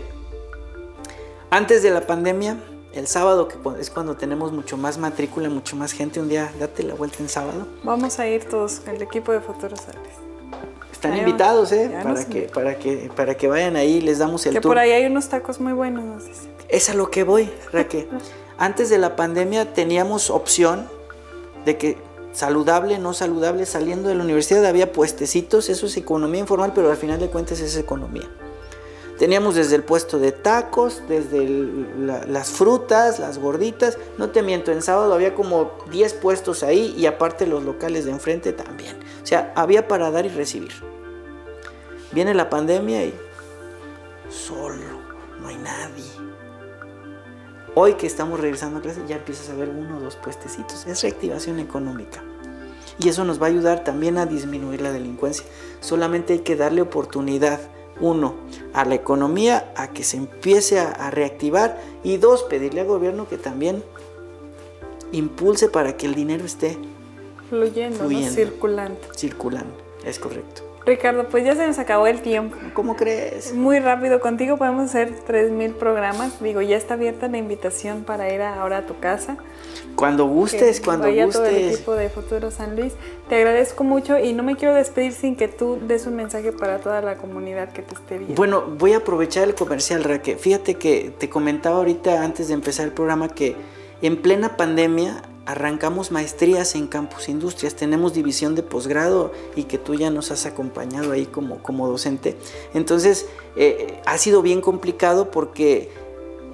antes 1.50 1.84
de 1.84 1.90
la 1.90 2.08
pandemia, 2.08 2.58
el 2.94 3.08
sábado, 3.08 3.48
que 3.48 3.58
es 3.80 3.90
cuando 3.90 4.16
tenemos 4.16 4.52
mucho 4.52 4.78
más 4.78 4.98
matrícula, 4.98 5.50
mucho 5.50 5.76
más 5.76 5.92
gente, 5.92 6.20
un 6.20 6.30
día 6.30 6.52
date 6.60 6.84
la 6.84 6.94
vuelta 6.94 7.18
en 7.20 7.30
sábado. 7.30 7.68
Vamos 7.84 8.20
a 8.20 8.28
ir 8.28 8.46
todos, 8.46 8.82
el 8.88 9.02
equipo 9.02 9.32
de 9.32 9.42
Futuros. 9.42 9.80
Están 10.92 11.18
invitados, 11.18 11.72
¿eh? 11.72 11.92
Para 12.04 12.26
que, 12.26 12.42
para, 12.44 12.76
que, 12.80 13.12
para 13.16 13.36
que 13.36 13.48
vayan 13.48 13.76
ahí, 13.76 14.00
les 14.00 14.20
damos 14.20 14.46
el 14.46 14.54
que 14.54 14.62
por 14.62 14.78
ahí 14.78 14.92
hay 14.92 15.06
unos 15.06 15.28
tacos 15.28 15.60
muy 15.60 15.74
buenos, 15.74 16.04
nos 16.04 16.24
Es 16.70 16.90
a 16.90 16.94
lo 16.94 17.10
que 17.10 17.24
voy, 17.24 17.50
Raquel. 17.72 18.08
Antes 18.58 18.90
de 18.90 19.00
la 19.00 19.16
pandemia 19.16 19.74
teníamos 19.74 20.30
opción 20.30 20.88
de 21.66 21.78
que 21.78 21.98
saludable, 22.32 23.00
no 23.00 23.14
saludable, 23.14 23.66
saliendo 23.66 24.08
de 24.10 24.16
la 24.16 24.24
universidad 24.24 24.66
había 24.66 24.92
puestecitos, 24.92 25.70
eso 25.70 25.88
es 25.88 25.98
economía 25.98 26.42
informal, 26.42 26.72
pero 26.74 26.92
al 26.92 26.98
final 26.98 27.20
de 27.20 27.28
cuentas 27.28 27.60
es 27.60 27.76
economía. 27.76 28.30
Teníamos 29.24 29.56
desde 29.56 29.78
el 29.78 29.84
puesto 29.84 30.20
de 30.20 30.34
tacos, 30.34 31.02
desde 31.08 31.48
las 32.28 32.52
frutas, 32.52 33.20
las 33.20 33.38
gorditas. 33.38 33.98
No 34.18 34.32
te 34.32 34.44
miento, 34.44 34.74
en 34.74 34.82
sábado 34.82 35.14
había 35.14 35.34
como 35.34 35.78
10 35.90 36.16
puestos 36.16 36.62
ahí 36.62 36.94
y 36.98 37.06
aparte 37.06 37.48
los 37.48 37.64
locales 37.64 38.04
de 38.04 38.12
enfrente 38.12 38.52
también. 38.52 39.00
O 39.24 39.26
sea, 39.26 39.54
había 39.56 39.88
para 39.88 40.12
dar 40.12 40.26
y 40.26 40.28
recibir. 40.28 40.74
Viene 42.12 42.34
la 42.34 42.50
pandemia 42.50 43.06
y 43.06 43.14
solo, 44.28 45.00
no 45.40 45.48
hay 45.48 45.56
nadie. 45.56 46.04
Hoy 47.76 47.94
que 47.94 48.08
estamos 48.08 48.42
regresando 48.42 48.80
a 48.80 48.82
clase 48.82 49.04
ya 49.08 49.16
empiezas 49.16 49.50
a 49.50 49.56
ver 49.56 49.70
uno 49.70 50.00
o 50.00 50.02
dos 50.02 50.18
puestecitos. 50.18 50.86
Es 50.86 51.02
reactivación 51.02 51.60
económica. 51.60 52.22
Y 53.00 53.08
eso 53.08 53.24
nos 53.24 53.42
va 53.42 53.46
a 53.46 53.52
ayudar 53.52 53.86
también 53.86 54.18
a 54.18 54.26
disminuir 54.26 54.82
la 54.82 54.92
delincuencia. 54.92 55.46
Solamente 55.80 56.34
hay 56.34 56.40
que 56.40 56.58
darle 56.58 56.82
oportunidad 56.82 57.62
uno, 58.00 58.36
a 58.74 58.86
la 58.86 58.96
economía 58.96 59.72
a 59.76 59.92
que 59.92 60.04
se 60.04 60.18
empiece 60.18 60.80
a, 60.80 61.10
reactivar 61.12 61.80
y 62.04 62.18
dos, 62.18 62.44
pedirle 62.44 62.82
al 62.82 62.88
gobierno 62.88 63.28
que 63.28 63.38
también 63.38 63.84
impulse 65.12 65.70
para 65.70 65.96
que 65.96 66.06
el 66.06 66.16
dinero 66.16 66.46
esté 66.46 66.78
fluyendo, 67.50 68.10
circulando. 68.10 69.00
Circulando, 69.16 69.76
es 70.04 70.20
correcto. 70.20 70.73
Ricardo, 70.86 71.28
pues 71.30 71.46
ya 71.46 71.56
se 71.56 71.66
nos 71.66 71.80
acabó 71.80 72.08
el 72.08 72.22
tiempo. 72.22 72.58
¿Cómo 72.74 72.96
crees? 72.96 73.54
Muy 73.54 73.80
rápido, 73.80 74.20
contigo 74.20 74.58
podemos 74.58 74.90
hacer 74.90 75.14
3.000 75.26 75.76
programas. 75.76 76.42
Digo, 76.44 76.62
ya 76.62 76.76
está 76.76 76.96
abierta 76.96 77.30
la 77.30 77.38
invitación 77.38 78.04
para 78.04 78.34
ir 78.34 78.42
ahora 78.42 78.80
a 78.80 78.86
tu 78.86 79.00
casa. 79.00 79.38
Cuando 79.96 80.26
gustes, 80.26 80.82
cuando 80.82 81.06
vaya 81.06 81.26
gustes. 81.26 81.42
todo 81.42 81.58
el 81.58 81.70
equipo 81.70 81.94
de 81.94 82.10
Futuro 82.10 82.52
San 82.52 82.76
Luis. 82.76 82.94
Te 83.30 83.36
agradezco 83.36 83.86
mucho 83.86 84.20
y 84.20 84.34
no 84.34 84.44
me 84.44 84.58
quiero 84.58 84.74
despedir 84.74 85.14
sin 85.14 85.38
que 85.38 85.48
tú 85.48 85.80
des 85.88 86.06
un 86.06 86.16
mensaje 86.16 86.52
para 86.52 86.80
toda 86.80 87.02
la 87.02 87.16
comunidad 87.16 87.72
que 87.72 87.82
te 87.82 87.94
esté 87.94 88.18
viendo. 88.18 88.36
Bueno, 88.36 88.64
voy 88.78 88.94
a 88.94 88.98
aprovechar 88.98 89.48
el 89.48 89.56
comercial, 89.56 90.04
Raquel. 90.04 90.38
Fíjate 90.38 90.76
que 90.76 91.14
te 91.18 91.30
comentaba 91.30 91.78
ahorita 91.78 92.24
antes 92.24 92.50
de 92.50 92.56
empezar 92.56 92.86
el 92.86 92.92
programa 92.92 93.30
que 93.30 93.56
en 94.02 94.22
plena 94.22 94.58
pandemia 94.58 95.24
arrancamos 95.46 96.12
maestrías 96.12 96.76
en 96.76 96.88
Campus 96.88 97.28
Industrias, 97.28 97.76
tenemos 97.76 98.14
división 98.14 98.56
de 98.56 98.64
posgrado 98.64 99.32
y 99.56 99.64
que 99.64 99.78
tú 99.78 99.96
ya 99.96 100.10
nos 100.10 100.32
has 100.32 100.46
acompañado 100.46 101.12
ahí 101.12 101.26
como, 101.26 101.62
como 101.62 101.88
docente. 101.88 102.38
Entonces, 102.74 103.28
eh, 103.56 104.02
ha 104.06 104.18
sido 104.18 104.42
bien 104.42 104.62
complicado 104.62 105.32
porque 105.32 105.90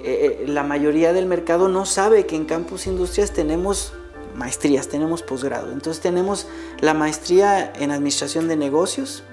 eh, 0.04 0.46
la 0.48 0.64
mayoría 0.64 1.14
del 1.14 1.26
mercado 1.26 1.68
no 1.68 1.86
sabe 1.86 2.26
que 2.26 2.36
en 2.36 2.46
Campus 2.46 2.88
Industrias 2.88 3.32
tenemos 3.32 3.94
maestrías, 4.36 4.88
tenemos 4.88 5.22
posgrado. 5.22 5.72
Entonces 5.72 6.02
tenemos 6.02 6.48
la 6.80 6.94
maestría 6.94 7.72
en 7.76 7.92
Administración 7.92 8.48
de 8.48 8.56
Negocios, 8.56 9.24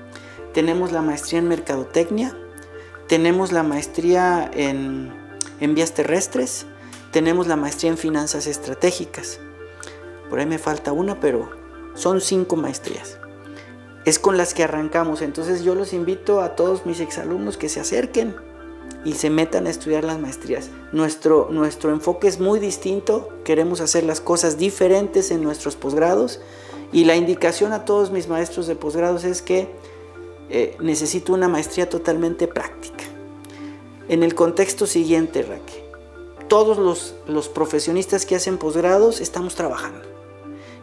tenemos 0.53 0.93
la 0.93 1.03
maestría 1.03 1.39
en 1.39 1.49
Mercadotecnia, 1.49 2.37
tenemos 3.07 3.53
la 3.53 3.63
maestría 3.63 4.51
en, 4.53 5.13
en 5.61 5.75
Vías 5.75 5.93
Terrestres, 5.95 6.67
tenemos 7.17 7.47
la 7.47 7.57
maestría 7.57 7.91
en 7.91 7.97
Finanzas 7.97 8.47
Estratégicas. 8.47 9.41
Por 10.29 10.39
ahí 10.39 10.45
me 10.45 10.59
falta 10.59 10.93
una, 10.93 11.19
pero 11.19 11.49
son 11.95 12.21
cinco 12.21 12.57
maestrías. 12.57 13.17
Es 14.05 14.19
con 14.19 14.37
las 14.37 14.53
que 14.53 14.65
arrancamos. 14.65 15.23
Entonces 15.23 15.65
yo 15.65 15.75
los 15.75 15.95
invito 15.95 16.43
a 16.43 16.55
todos 16.57 16.85
mis 16.85 17.01
exalumnos 17.01 17.57
que 17.57 17.71
se 17.71 17.81
acerquen 17.81 18.37
y 19.03 19.15
se 19.15 19.31
metan 19.31 19.67
a 19.67 19.71
estudiar 19.71 20.05
las 20.05 20.19
maestrías. 20.19 20.69
Nuestro, 20.93 21.49
nuestro 21.51 21.91
enfoque 21.91 22.29
es 22.29 22.39
muy 22.39 22.61
distinto. 22.61 23.31
Queremos 23.47 23.81
hacer 23.81 24.05
las 24.05 24.21
cosas 24.21 24.59
diferentes 24.59 25.31
en 25.31 25.43
nuestros 25.43 25.75
posgrados. 25.75 26.43
Y 26.93 27.07
la 27.07 27.17
indicación 27.17 27.73
a 27.73 27.87
todos 27.87 28.11
mis 28.11 28.29
maestros 28.29 28.67
de 28.67 28.77
posgrados 28.77 29.25
es 29.25 29.41
que 29.41 29.71
eh, 30.51 30.77
necesito 30.81 31.33
una 31.33 31.49
maestría 31.49 31.89
totalmente 31.89 32.47
práctica. 32.47 33.05
En 34.07 34.23
el 34.23 34.35
contexto 34.35 34.87
siguiente, 34.87 35.43
Raquel, 35.43 35.86
todos 36.49 36.79
los, 36.79 37.15
los 37.27 37.49
profesionistas 37.49 38.27
que 38.27 38.37
hacen 38.37 38.59
posgrados 38.59 39.21
estamos 39.21 39.55
trabajando 39.55 40.17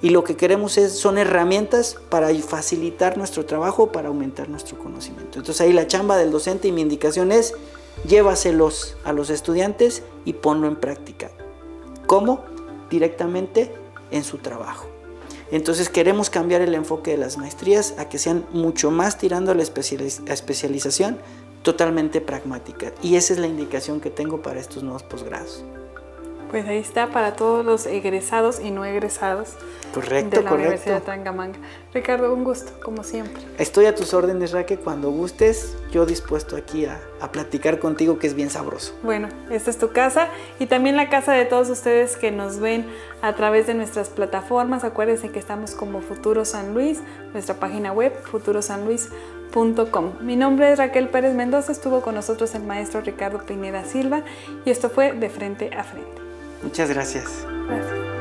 y 0.04 0.10
lo 0.10 0.26
que 0.26 0.36
queremos 0.36 0.78
es, 0.78 1.00
son 1.00 1.18
herramientas 1.18 1.96
para 2.10 2.28
facilitar 2.36 3.18
nuestro 3.18 3.46
trabajo, 3.46 3.94
para 3.94 4.10
aumentar 4.10 4.50
nuestro 4.50 4.78
conocimiento. 4.78 5.40
Entonces 5.40 5.62
ahí 5.62 5.72
la 5.72 5.88
chamba 5.88 6.18
del 6.18 6.30
docente 6.30 6.68
y 6.68 6.74
mi 6.74 6.82
indicación 6.82 7.32
es, 7.32 7.54
llévaselos 8.06 8.98
a 9.06 9.14
los 9.14 9.30
estudiantes 9.30 10.04
y 10.26 10.34
ponlo 10.34 10.68
en 10.68 10.76
práctica. 10.76 11.32
¿Cómo? 12.06 12.44
Directamente 12.90 13.74
en 14.12 14.26
su 14.26 14.40
trabajo. 14.40 14.88
Entonces 15.52 15.88
queremos 15.88 16.30
cambiar 16.30 16.60
el 16.60 16.76
enfoque 16.76 17.12
de 17.12 17.18
las 17.18 17.38
maestrías 17.38 17.94
a 17.98 18.10
que 18.10 18.20
sean 18.20 18.46
mucho 18.52 18.92
más 18.92 19.18
tirando 19.18 19.54
a 19.54 19.56
la 19.56 19.64
especialización 19.64 21.18
totalmente 21.64 22.22
pragmática. 22.22 22.92
Y 23.02 23.16
esa 23.16 23.34
es 23.34 23.40
la 23.40 23.48
indicación 23.48 24.00
que 24.00 24.10
tengo 24.10 24.42
para 24.42 24.60
estos 24.60 24.84
nuevos 24.84 25.04
posgrados. 25.04 25.64
Pues 26.52 26.68
ahí 26.68 26.78
está 26.78 27.10
para 27.10 27.36
todos 27.36 27.66
los 27.66 27.88
egresados 27.88 28.60
y 28.60 28.70
no 28.70 28.86
egresados 28.86 29.54
correcto, 29.92 30.38
de 30.38 30.44
la 30.44 30.54
Universidad 30.54 31.00
de 31.00 31.02
Tangamanga. 31.02 31.58
Ricardo, 31.96 32.32
un 32.32 32.44
gusto, 32.44 32.74
como 32.84 33.04
siempre. 33.04 33.42
Estoy 33.58 33.88
a 33.88 33.96
tus 33.96 34.14
órdenes, 34.14 34.52
Raque, 34.52 34.78
cuando 34.78 35.10
gustes, 35.10 35.76
yo 35.92 36.06
dispuesto 36.06 36.56
aquí 36.56 36.86
a, 36.86 37.02
a, 37.22 37.32
platicar 37.32 37.80
contigo, 37.80 38.20
que 38.20 38.28
es 38.28 38.36
bien 38.36 38.52
sabroso. 38.52 38.94
Bueno, 39.02 39.30
esta 39.50 39.72
es 39.72 39.80
tu 39.80 39.94
casa 39.94 40.28
y 40.60 40.68
también 40.68 40.96
la 40.96 41.10
casa 41.10 41.34
de 41.34 41.46
todos 41.46 41.72
ustedes 41.72 42.18
que 42.18 42.30
nos 42.30 42.60
ven 42.60 42.86
a 43.24 43.34
través 43.34 43.66
de 43.66 43.74
nuestras 43.74 44.10
plataformas. 44.10 44.84
Acuérdense 44.84 45.32
que 45.32 45.40
estamos 45.40 45.72
como 45.72 46.02
Futuro 46.02 46.46
San 46.46 46.76
Luis, 46.76 47.00
nuestra 47.34 47.56
página 47.56 47.92
web, 47.92 48.14
futurosanluis.com. 48.26 49.43
Mi 50.22 50.36
nombre 50.36 50.72
es 50.72 50.80
Raquel 50.80 51.10
Pérez 51.10 51.36
Mendoza, 51.36 51.72
estuvo 51.72 52.02
con 52.02 52.16
nosotros 52.16 52.56
el 52.56 52.64
maestro 52.64 53.02
Ricardo 53.02 53.46
Pineda 53.46 53.86
Silva 53.86 54.24
y 54.66 54.72
esto 54.72 54.90
fue 54.90 55.14
De 55.14 55.30
Frente 55.30 55.70
a 55.76 55.84
Frente. 55.84 56.22
Muchas 56.64 56.90
gracias. 56.90 57.46
Gracias. 57.68 58.13